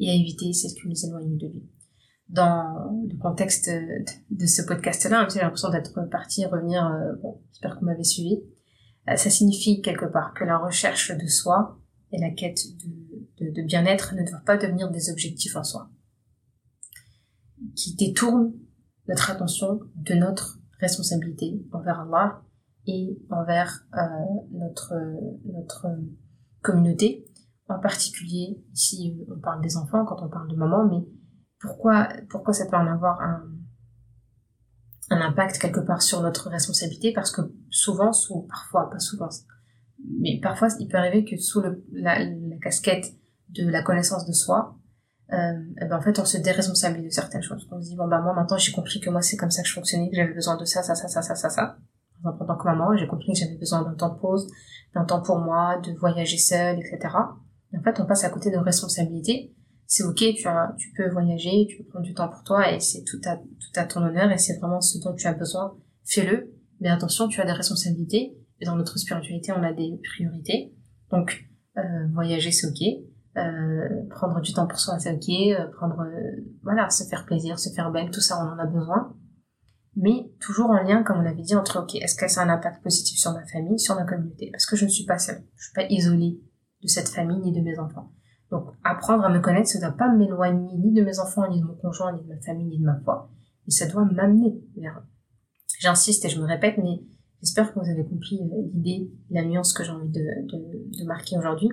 [0.00, 1.62] et à éviter celle qui nous éloigne de lui.
[2.28, 3.70] Dans le contexte
[4.30, 8.04] de ce podcast-là, j'ai l'impression d'être parti et revenir, euh, bon, j'espère que vous m'avez
[8.04, 8.40] suivi.
[9.08, 11.78] Euh, ça signifie quelque part que la recherche de soi
[12.12, 12.60] et la quête
[13.40, 15.90] de bien-être ne doivent pas devenir des objectifs en soi,
[17.76, 18.52] qui détournent
[19.08, 22.42] notre attention de notre responsabilité envers Allah
[22.86, 23.98] et envers euh,
[24.52, 24.94] notre
[25.46, 25.86] notre
[26.62, 27.26] communauté
[27.70, 31.06] en particulier, ici on parle des enfants quand on parle de maman, mais
[31.60, 33.42] pourquoi, pourquoi ça peut en avoir un,
[35.10, 37.12] impact quelque part sur notre responsabilité?
[37.12, 39.28] Parce que souvent, sous, parfois, pas souvent,
[40.18, 42.18] mais parfois il peut arriver que sous la,
[42.62, 43.12] casquette
[43.50, 44.76] de la connaissance de soi,
[45.32, 45.36] euh,
[45.80, 47.68] eh ben en fait on se déresponsabilise de certaines choses.
[47.70, 49.68] On se dit bon bah moi maintenant j'ai compris que moi c'est comme ça que
[49.68, 51.76] je fonctionnais, que j'avais besoin de ça, ça, ça, ça, ça, ça, ça.
[52.24, 54.46] En tant que maman, j'ai compris que j'avais besoin d'un temps de pause,
[54.94, 57.08] d'un temps pour moi, de voyager seule, etc
[57.78, 59.54] en fait, on passe à côté de responsabilités.
[59.86, 62.80] C'est ok, tu, as, tu peux voyager, tu peux prendre du temps pour toi et
[62.80, 65.76] c'est tout à, tout à ton honneur et c'est vraiment ce dont tu as besoin.
[66.04, 66.54] Fais-le.
[66.80, 70.72] Mais attention, tu as des responsabilités et dans notre spiritualité, on a des priorités.
[71.10, 71.44] Donc,
[71.76, 73.04] euh, voyager, c'est ok.
[73.36, 75.28] Euh, prendre du temps pour soi, c'est ok.
[75.28, 78.66] Euh, prendre, euh, voilà, se faire plaisir, se faire belle, tout ça, on en a
[78.66, 79.14] besoin.
[79.96, 82.48] Mais toujours en lien, comme on avait dit, entre ok, est-ce que ça a un
[82.48, 84.50] impact positif sur ma famille, sur ma communauté?
[84.52, 86.40] Parce que je ne suis pas seule, je suis pas isolée
[86.82, 88.12] de cette famille ni de mes enfants.
[88.50, 91.60] Donc apprendre à me connaître, ça ne doit pas m'éloigner ni de mes enfants, ni
[91.60, 93.30] de mon conjoint, ni de ma famille, ni de ma foi.
[93.66, 95.02] Et ça doit m'amener vers
[95.78, 97.00] J'insiste et je me répète, mais
[97.40, 101.06] j'espère que vous avez compris euh, l'idée, la nuance que j'ai envie de, de, de
[101.06, 101.68] marquer aujourd'hui.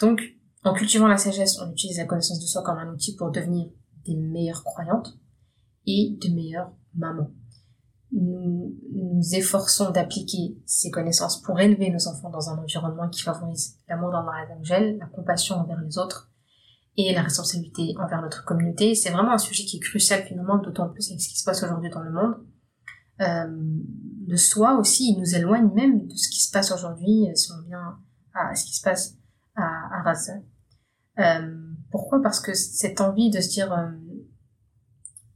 [0.00, 0.20] Donc,
[0.64, 3.68] en cultivant la sagesse, on utilise la connaissance de soi comme un outil pour devenir
[4.04, 5.16] des meilleures croyantes
[5.86, 7.30] et de meilleures mamans
[8.12, 13.76] nous nous efforçons d'appliquer ces connaissances pour élever nos enfants dans un environnement qui favorise
[13.88, 16.30] l'amour dans Azzawajal, la compassion envers les autres
[16.96, 18.94] et la responsabilité envers notre communauté.
[18.94, 21.62] C'est vraiment un sujet qui est crucial finalement, d'autant plus avec ce qui se passe
[21.62, 22.34] aujourd'hui dans le monde.
[23.20, 27.62] Euh, soi aussi, il nous éloigne même de ce qui se passe aujourd'hui, si on
[27.66, 27.98] vient
[28.34, 29.16] à ce qui se passe
[29.54, 30.34] à, à Gaza.
[31.18, 31.56] Euh,
[31.90, 32.22] pourquoi?
[32.22, 33.72] Parce que cette envie de se dire...
[33.72, 33.90] Euh,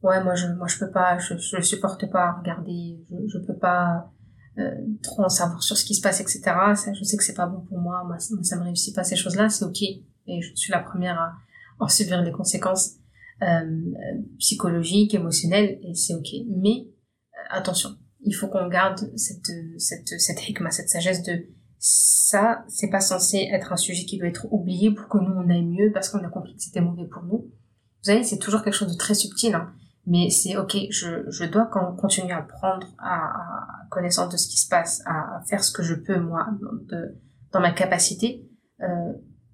[0.03, 3.57] ouais moi je moi je peux pas je je supporte pas regarder je je peux
[3.57, 4.11] pas
[4.59, 4.71] euh,
[5.03, 6.43] trop en savoir sur ce qui se passe etc
[6.75, 9.17] ça je sais que c'est pas bon pour moi moi ça, me réussit pas ces
[9.17, 11.33] choses là c'est ok et je suis la première à
[11.79, 12.97] en subir les conséquences
[13.43, 13.93] euh,
[14.39, 17.91] psychologiques émotionnelles et c'est ok mais euh, attention
[18.25, 21.47] il faut qu'on garde cette cette cette hikma cette sagesse de
[21.85, 25.51] ça, c'est pas censé être un sujet qui doit être oublié pour que nous on
[25.51, 27.39] aille mieux parce qu'on a compris que c'était mauvais pour nous.
[27.39, 29.73] Vous savez, c'est toujours quelque chose de très subtil, hein.
[30.07, 34.57] Mais c'est ok, je, je dois continuer à prendre à, à, connaissance de ce qui
[34.57, 36.49] se passe, à, faire ce que je peux moi
[36.89, 37.17] de,
[37.53, 38.49] dans ma capacité
[38.81, 39.13] euh,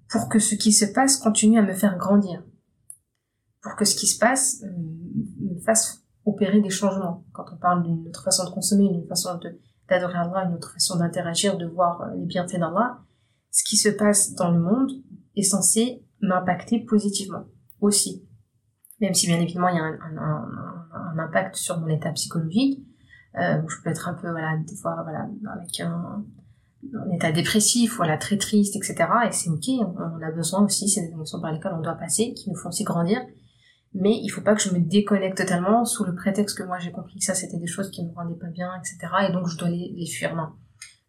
[0.09, 2.43] pour que ce qui se passe continue à me faire grandir,
[3.61, 7.25] pour que ce qui se passe euh, me fasse opérer des changements.
[7.31, 10.71] Quand on parle d'une autre façon de consommer, d'une façon de d'adorer Allah, une autre
[10.73, 12.99] façon d'interagir, de voir euh, les bienfaits d'Allah,
[13.51, 14.91] ce qui se passe dans le monde
[15.35, 17.45] est censé m'impacter positivement
[17.81, 18.28] aussi.
[19.01, 20.47] Même si bien évidemment il y a un, un,
[20.93, 22.85] un, impact sur mon état psychologique,
[23.37, 26.25] euh, je peux être un peu voilà des fois voilà avec un,
[27.13, 28.95] état dépressif, voilà très triste, etc.
[29.27, 32.33] Et c'est ok, on, a besoin aussi, c'est des émotions par lesquelles on doit passer,
[32.33, 33.19] qui nous font aussi grandir
[33.93, 36.91] mais il faut pas que je me déconnecte totalement sous le prétexte que moi j'ai
[36.91, 39.11] compris que ça c'était des choses qui me rendaient pas bien, etc.
[39.27, 40.35] Et donc je dois les, les fuir.
[40.35, 40.49] Non,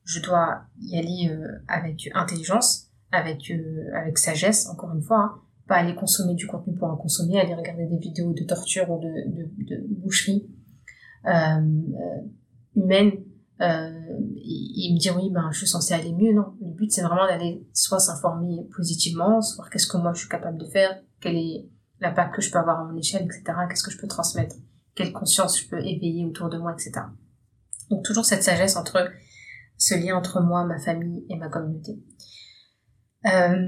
[0.04, 5.40] je dois y aller euh, avec intelligence, avec euh, avec sagesse, encore une fois, hein.
[5.70, 8.98] Pas aller consommer du contenu pour en consommer, aller regarder des vidéos de torture ou
[8.98, 10.50] de, boucherie
[11.26, 12.22] euh, euh
[12.74, 13.12] humaine
[13.60, 16.32] et, et, me dire oui ben je suis censée aller mieux.
[16.32, 20.28] Non, le but c'est vraiment d'aller soit s'informer positivement, soit qu'est-ce que moi je suis
[20.28, 21.68] capable de faire, quelle est
[22.00, 23.42] l'impact que je peux avoir à mon échelle, etc.
[23.68, 24.56] Qu'est-ce que je peux transmettre
[24.96, 27.06] Quelle conscience je peux éveiller autour de moi, etc.
[27.90, 29.08] Donc toujours cette sagesse entre
[29.76, 32.02] ce lien entre moi, ma famille et ma communauté.
[33.26, 33.66] Euh,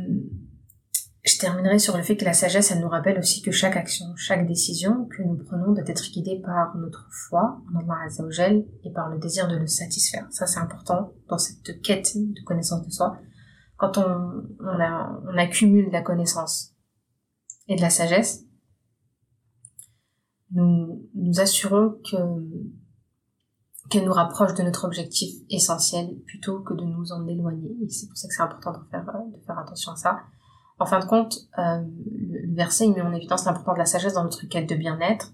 [1.25, 4.07] je terminerai sur le fait que la sagesse, elle nous rappelle aussi que chaque action,
[4.17, 8.91] chaque décision que nous prenons doit être guidée par notre foi en Allah Azzawajal et
[8.91, 10.27] par le désir de le satisfaire.
[10.31, 13.17] Ça, c'est important dans cette quête de connaissance de soi.
[13.77, 16.75] Quand on, on, on accumule la connaissance
[17.69, 18.45] et de la sagesse,
[20.51, 22.17] nous nous assurons que
[23.91, 27.77] qu'elle nous rapproche de notre objectif essentiel plutôt que de nous en éloigner.
[27.83, 30.21] Et c'est pour ça que c'est important de faire, de faire attention à ça.
[30.83, 34.25] En fin de compte, euh, le, verset met en évidence l'importance de la sagesse dans
[34.25, 35.33] notre quête de bien-être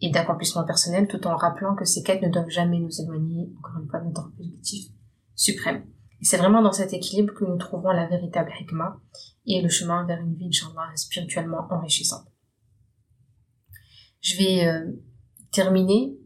[0.00, 3.82] et d'accomplissement personnel tout en rappelant que ces quêtes ne doivent jamais nous éloigner, encore
[3.82, 4.92] une fois, de notre objectif
[5.34, 5.84] suprême.
[6.20, 9.00] Et c'est vraiment dans cet équilibre que nous trouvons la véritable hikmah
[9.46, 12.28] et le chemin vers une vie, Inch'Allah, spirituellement enrichissante.
[14.20, 14.92] Je vais euh,
[15.50, 16.16] terminer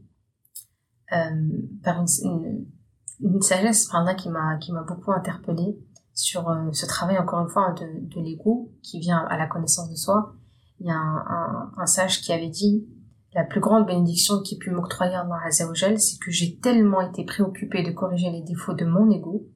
[1.13, 1.49] euh,
[1.83, 3.89] par une, sagesse
[4.19, 5.79] qui m'a qui m'a beaucoup interpellée
[6.15, 9.91] sur euh, ce travail encore une fois de, de l'ego qui vient à la connaissance
[9.91, 10.35] de soi.
[10.81, 12.87] Il y a un, un, un sage qui avait dit
[13.35, 17.83] la plus grande bénédiction qui pu m'octroyer Allah Azzawajal, c'est que j'ai tellement été préoccupé
[17.83, 19.49] de corriger les défauts de mon ego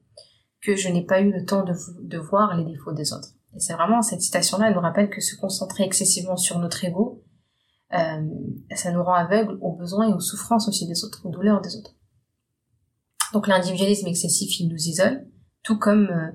[0.61, 3.29] que je n'ai pas eu le temps de, de voir les défauts des autres.
[3.55, 7.23] Et c'est vraiment cette citation-là, elle nous rappelle que se concentrer excessivement sur notre ego,
[7.93, 8.27] euh,
[8.75, 11.77] ça nous rend aveugles aux besoins et aux souffrances aussi des autres, aux douleurs des
[11.77, 11.95] autres.
[13.33, 15.27] Donc l'individualisme excessif, il nous isole,
[15.63, 16.31] tout comme euh,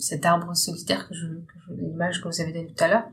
[0.00, 3.04] cet arbre solitaire que je, que l'image que vous avez donnée tout à l'heure.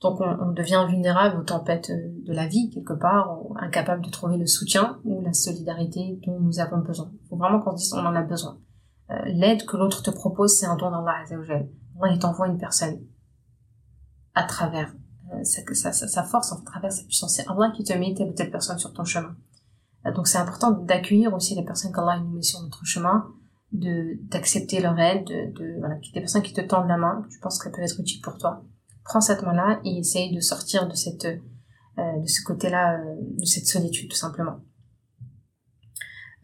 [0.00, 4.36] Donc on, on, devient vulnérable aux tempêtes de la vie quelque part, incapable de trouver
[4.36, 7.10] le soutien ou la solidarité dont nous avons besoin.
[7.24, 8.58] Il faut vraiment qu'on se dise on en a besoin.
[9.10, 11.68] Euh, l'aide que l'autre te propose, c'est un don d'Allah Azzawajal.
[12.00, 13.00] Allah, il t'envoie une personne
[14.34, 14.94] à travers
[15.32, 17.34] euh, sa, sa, sa, force, à travers sa puissance.
[17.34, 19.34] C'est Allah qui te met telle ou telle personne sur ton chemin.
[20.06, 23.26] Euh, donc c'est important d'accueillir aussi les personnes qu'Allah nous met sur notre chemin,
[23.72, 27.38] de d'accepter leur aide, de, de voilà, des personnes qui te tendent la main, tu
[27.40, 28.64] penses qu'elles peuvent être utiles pour toi.
[29.04, 33.44] Prends cette main-là et essaye de sortir de cette euh, de ce côté-là, euh, de
[33.44, 34.60] cette solitude tout simplement.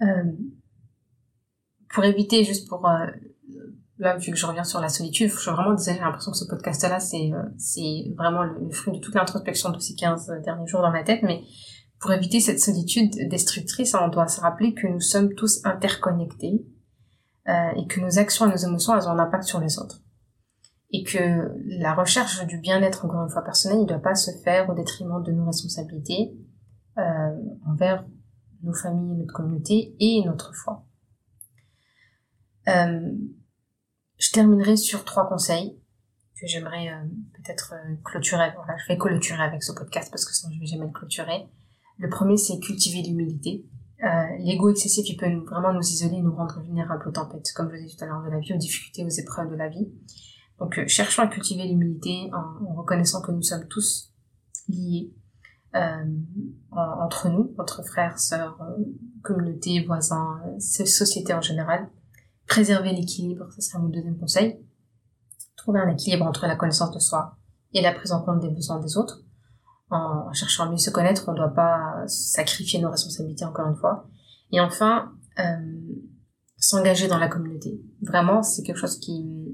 [0.02, 0.32] Euh,
[1.94, 3.06] pour éviter, juste pour euh,
[3.98, 6.38] là vu que je reviens sur la solitude, je suis vraiment désolée, j'ai l'impression que
[6.38, 10.66] ce podcast-là c'est euh, c'est vraiment le, fruit de toute l'introspection de ces 15 derniers
[10.66, 11.42] jours dans ma tête, mais
[12.00, 16.73] pour éviter cette solitude destructrice, on doit se rappeler que nous sommes tous interconnectés euh,
[17.46, 20.02] et que nos actions et nos émotions elles ont un impact sur les autres.
[20.90, 24.70] Et que la recherche du bien-être, encore une fois personnel, ne doit pas se faire
[24.70, 26.36] au détriment de nos responsabilités
[26.98, 27.36] euh,
[27.66, 28.06] envers
[28.62, 30.86] nos familles, notre communauté et notre foi.
[32.68, 33.12] Euh,
[34.18, 35.78] je terminerai sur trois conseils
[36.40, 38.52] que j'aimerais euh, peut-être euh, clôturer.
[38.54, 41.46] Voilà, je vais clôturer avec ce podcast parce que sinon je vais jamais le clôturer.
[41.98, 43.64] Le premier, c'est cultiver l'humilité.
[44.04, 47.70] Euh, L'ego excessif, il peut nous, vraiment nous isoler, nous rendre vulnérables aux tempêtes, comme
[47.70, 49.88] je disais tout à l'heure de la vie, aux difficultés, aux épreuves de la vie.
[50.58, 54.12] Donc, euh, cherchons à cultiver l'humilité en, reconnaissant que nous sommes tous
[54.68, 55.12] liés
[55.74, 56.04] euh,
[56.70, 58.58] entre nous, entre frères, sœurs,
[59.22, 61.88] communautés, voisins, société en général
[62.46, 64.58] préserver l'équilibre, ce serait mon deuxième conseil.
[65.56, 67.36] Trouver un équilibre entre la connaissance de soi
[67.72, 69.23] et la prise en compte des besoins des autres.
[69.90, 73.76] En cherchant à mieux se connaître, on ne doit pas sacrifier nos responsabilités encore une
[73.76, 74.08] fois.
[74.50, 76.02] Et enfin, euh,
[76.56, 77.80] s'engager dans la communauté.
[78.02, 79.52] Vraiment, c'est quelque chose qui,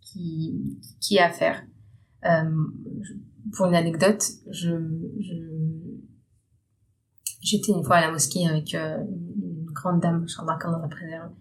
[0.00, 1.62] qui, qui est à faire.
[2.24, 2.50] Euh,
[3.56, 4.70] pour une anecdote, je,
[7.40, 11.32] j'étais une fois à la mosquée avec euh, une grande dame, Inch'Allah, qu'Allah la préserve,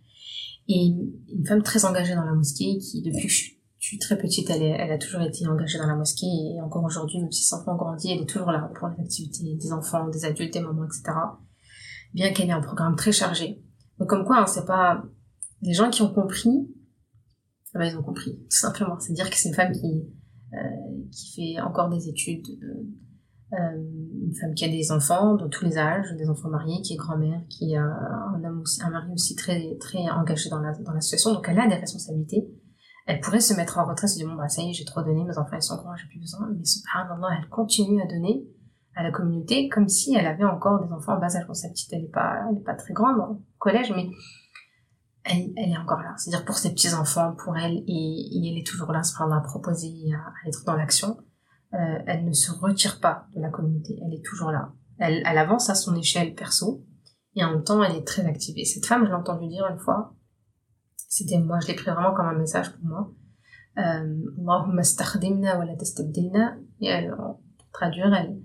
[0.67, 3.58] et une femme très engagée dans la mosquée qui, depuis que je suis
[3.99, 7.43] très petite, elle, a toujours été engagée dans la mosquée et encore aujourd'hui, même si
[7.43, 10.59] ses enfants ont elle est toujours là pour les activités des enfants, des adultes, des
[10.59, 11.03] mamans, etc.
[12.13, 13.63] Bien qu'elle ait un programme très chargé.
[13.97, 15.03] Donc comme quoi, hein, c'est pas
[15.61, 16.69] les gens qui ont compris,
[17.75, 18.99] eh ben, ils ont compris, tout simplement.
[18.99, 20.03] C'est-à-dire que c'est une femme qui
[20.53, 20.57] euh,
[21.11, 22.83] qui fait encore des études, euh,
[23.53, 23.83] euh,
[24.23, 26.97] une femme qui a des enfants de tous les âges, des enfants mariés, qui est
[26.97, 30.93] grand-mère, qui a un, homme aussi, un mari aussi très très engagé dans la dans
[30.93, 32.47] l'association, donc elle a des responsabilités
[33.09, 35.01] elle pourrait se mettre en retrait, se dire bon bah ça y est j'ai trop
[35.01, 38.45] donné, mes enfants ils sont grands, j'ai plus besoin, mais subhanallah elle continue à donner
[38.93, 41.47] à la communauté comme si elle avait encore des enfants en bas âge.
[41.47, 44.11] Bon sa petite elle est pas elle pas très grande au collège mais
[45.23, 46.13] elle, elle est encore là.
[46.17, 49.91] C'est-à-dire pour ses petits enfants, pour elle et, elle est toujours là, subhanallah à proposer,
[50.13, 51.17] à, être dans l'action.
[51.73, 54.71] Euh, elle ne se retire pas de la communauté, elle est toujours là.
[54.99, 56.85] Elle, elle avance à son échelle perso
[57.35, 58.53] et en même temps elle est très active.
[58.59, 60.13] Et cette femme, je l'ai entendu dire une fois,
[61.09, 63.11] c'était moi, je l'ai pris vraiment comme un message pour moi.
[63.77, 66.57] Euh, Allahumma stakhdimna wa la tastabdilna.
[67.73, 68.41] Traduire, elle,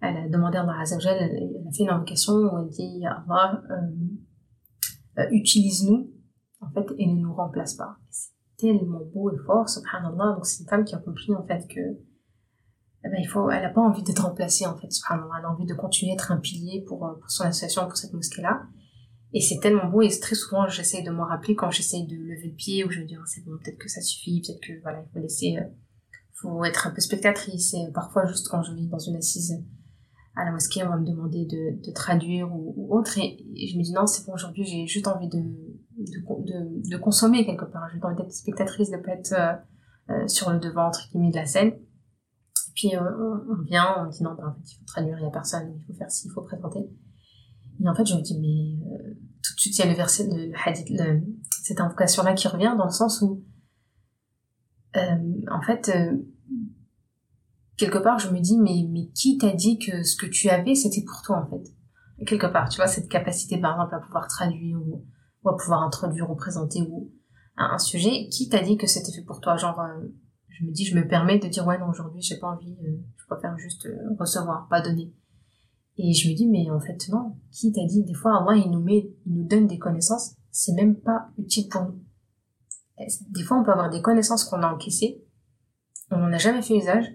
[0.00, 3.62] elle a demandé à Allah Azzawajal, elle, a fait une invocation où elle dit, Allah,
[3.70, 6.10] euh, euh, utilise-nous,
[6.60, 7.96] en fait, et ne nous remplace pas.
[8.10, 10.34] C'est tellement beau et fort, subhanallah.
[10.34, 13.64] Donc c'est une femme qui a compris, en fait, que, eh ben, il faut, elle
[13.64, 15.34] a pas envie d'être remplacée, en fait, subhanallah.
[15.40, 18.14] Elle a envie de continuer à être un pilier pour, pour son association, pour cette
[18.14, 18.62] mosquée-là.
[19.34, 22.48] Et c'est tellement beau et très souvent j'essaye de me rappeler quand j'essaye de lever
[22.48, 25.02] le pied ou je me dis c'est bon peut-être que ça suffit, peut-être que voilà
[25.06, 25.64] il faut laisser, euh,
[26.34, 29.64] faut être un peu spectatrice et parfois juste quand je vais dans une assise
[30.36, 33.82] à la mosquée on va me demander de, de traduire ou, autre et, je me
[33.82, 35.42] dis non c'est bon aujourd'hui j'ai juste envie de
[35.96, 39.52] de, de, de, consommer quelque part, j'ai envie d'être spectatrice, de pas être euh,
[40.10, 41.74] euh, sur le devant entre guillemets de la scène.
[42.74, 45.30] Puis on, vient, on dit non bah, en fait il faut traduire, il y a
[45.30, 46.88] personne, il faut faire ci, il faut présenter.
[47.82, 49.96] Et en fait, je me dis, mais euh, tout de suite, il y a le
[49.96, 50.88] verset, le, hadith,
[51.62, 53.42] cette invocation-là qui revient dans le sens où,
[54.96, 56.16] euh, en fait, euh,
[57.76, 60.74] quelque part, je me dis, mais, mais qui t'a dit que ce que tu avais,
[60.74, 62.24] c'était pour toi, en fait?
[62.26, 65.04] Quelque part, tu vois, cette capacité, par exemple, à pouvoir traduire ou,
[65.48, 67.10] à pouvoir introduire ou présenter ou
[67.56, 69.56] un, un sujet, qui t'a dit que c'était fait pour toi?
[69.56, 69.80] Genre,
[70.48, 72.76] je me dis, je me permets de dire, ouais, non, aujourd'hui, j'ai pas envie,
[73.16, 73.88] je préfère juste
[74.20, 75.12] recevoir, pas donner.
[75.98, 77.36] Et je me dis, mais en fait, non.
[77.50, 80.72] Qui t'a dit, des fois, Allah, il nous met, il nous donne des connaissances, c'est
[80.72, 82.02] même pas utile pour nous.
[83.30, 85.24] Des fois, on peut avoir des connaissances qu'on a encaissées,
[86.10, 87.06] on n'en a jamais fait usage,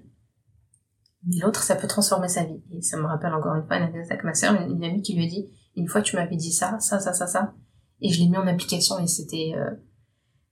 [1.25, 2.61] mais l'autre, ça peut transformer sa vie.
[2.71, 5.15] Et ça me rappelle encore une fois une anecdote avec ma sœur, une, amie qui
[5.15, 7.53] lui a dit, une fois, tu m'avais dit ça, ça, ça, ça, ça,
[8.01, 9.71] et je l'ai mis en application et c'était, euh,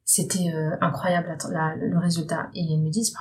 [0.03, 1.37] c'était euh, incroyable
[1.79, 2.49] le résultat.
[2.53, 3.13] Et elle me dit, c'est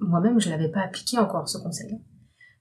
[0.00, 1.96] moi-même, je l'avais pas appliqué encore, ce conseil-là.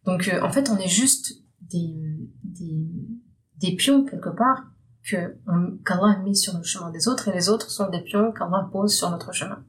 [0.05, 1.40] Donc, euh, en fait, on est juste
[1.71, 4.63] des, pions quelque part
[5.03, 5.37] que
[5.85, 8.69] qu'Allah a mis sur le chemin des autres et les autres sont des pions qu'Allah
[8.71, 9.63] pose sur notre chemin.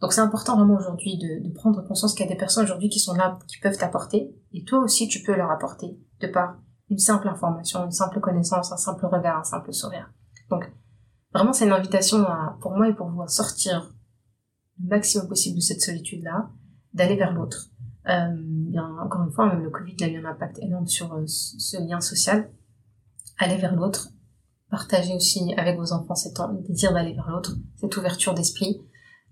[0.00, 2.98] Donc c'est important vraiment aujourd'hui de, prendre conscience qu'il y a des personnes aujourd'hui qui
[2.98, 6.58] sont là, qui peuvent t'apporter et toi aussi tu peux leur apporter de par
[6.90, 10.12] une simple information, une simple connaissance, un simple regard, un simple sourire.
[10.50, 10.70] Donc
[11.32, 12.26] vraiment c'est une invitation
[12.60, 13.92] pour moi et pour vous à sortir
[14.82, 16.50] le maximum possible de cette solitude-là,
[16.92, 17.68] d'aller vers l'autre,
[18.08, 21.24] euh, bien, encore une fois, même le Covid a eu un impact énorme sur euh,
[21.26, 22.50] ce lien social.
[23.38, 24.08] Aller vers l'autre,
[24.70, 26.36] partager aussi avec vos enfants cet
[26.66, 28.80] désir d'aller vers l'autre, cette ouverture d'esprit,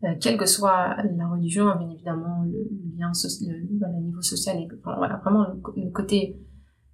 [0.05, 3.13] euh, quelle que soit la religion, hein, bien évidemment, le, lien,
[3.43, 5.47] le, niveau social, et, voilà, vraiment
[5.77, 6.41] le, côté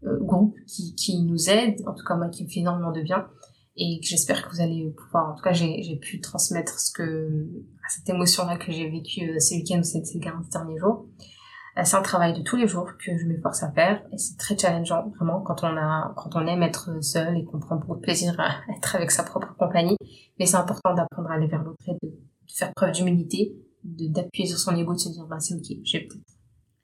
[0.05, 3.03] euh, groupe qui, qui nous aide, en tout cas moi qui me fait énormément de
[3.03, 3.29] bien,
[3.77, 7.49] et j'espère que vous allez pouvoir, en tout cas j'ai pu transmettre ce que,
[7.95, 11.07] cette émotion-là que j'ai vécue euh, ce week-end ces, ces derniers jours.
[11.85, 14.57] C'est un travail de tous les jours que je m'efforce à faire et c'est très
[14.57, 18.01] challengeant vraiment quand on a quand on aime être seul et qu'on prend beaucoup de
[18.01, 19.97] plaisir à être avec sa propre compagnie.
[20.39, 22.13] Mais c'est important d'apprendre à aller vers l'autre et de,
[22.49, 23.55] faire preuve d'humilité
[23.85, 26.39] d'appuyer sur son ego de se dire bah c'est ok j'ai peut-être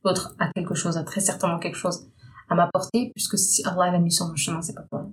[0.04, 2.08] l'autre a quelque chose a très certainement quelque chose
[2.48, 5.12] à m'apporter puisque si Allah l'a mis sur mon chemin c'est pas pour rien.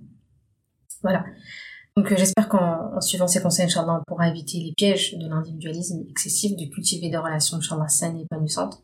[1.02, 1.24] Voilà.
[1.96, 6.04] Donc euh, j'espère qu'en suivant ces conseils, Inch'Allah, on pourra éviter les pièges de l'individualisme
[6.08, 8.82] excessif, de cultiver des relations, Inch'Allah, saines et épanouissantes,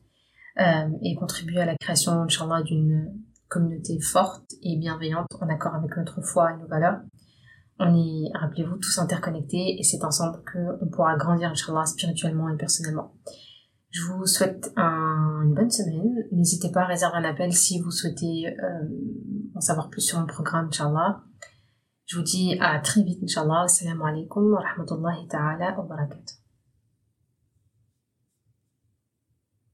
[0.58, 2.26] et contribuer à la création,
[2.64, 3.12] d'une
[3.48, 7.00] communauté forte et bienveillante en accord avec notre foi et nos valeurs.
[7.78, 13.14] On est, rappelez-vous, tous interconnectés et c'est ensemble qu'on pourra grandir, Inch'Allah, spirituellement et personnellement.
[13.90, 16.24] Je vous souhaite une bonne semaine.
[16.32, 18.88] N'hésitez pas à réserver un appel si vous souhaitez euh,
[19.54, 21.22] en savoir plus sur mon programme, Inch'Allah.
[22.06, 23.62] Je vous dis à très vite, Inch'Allah.
[23.64, 26.35] Assalamu alaikum wa rahmatullahi ta'ala wa barakatuh.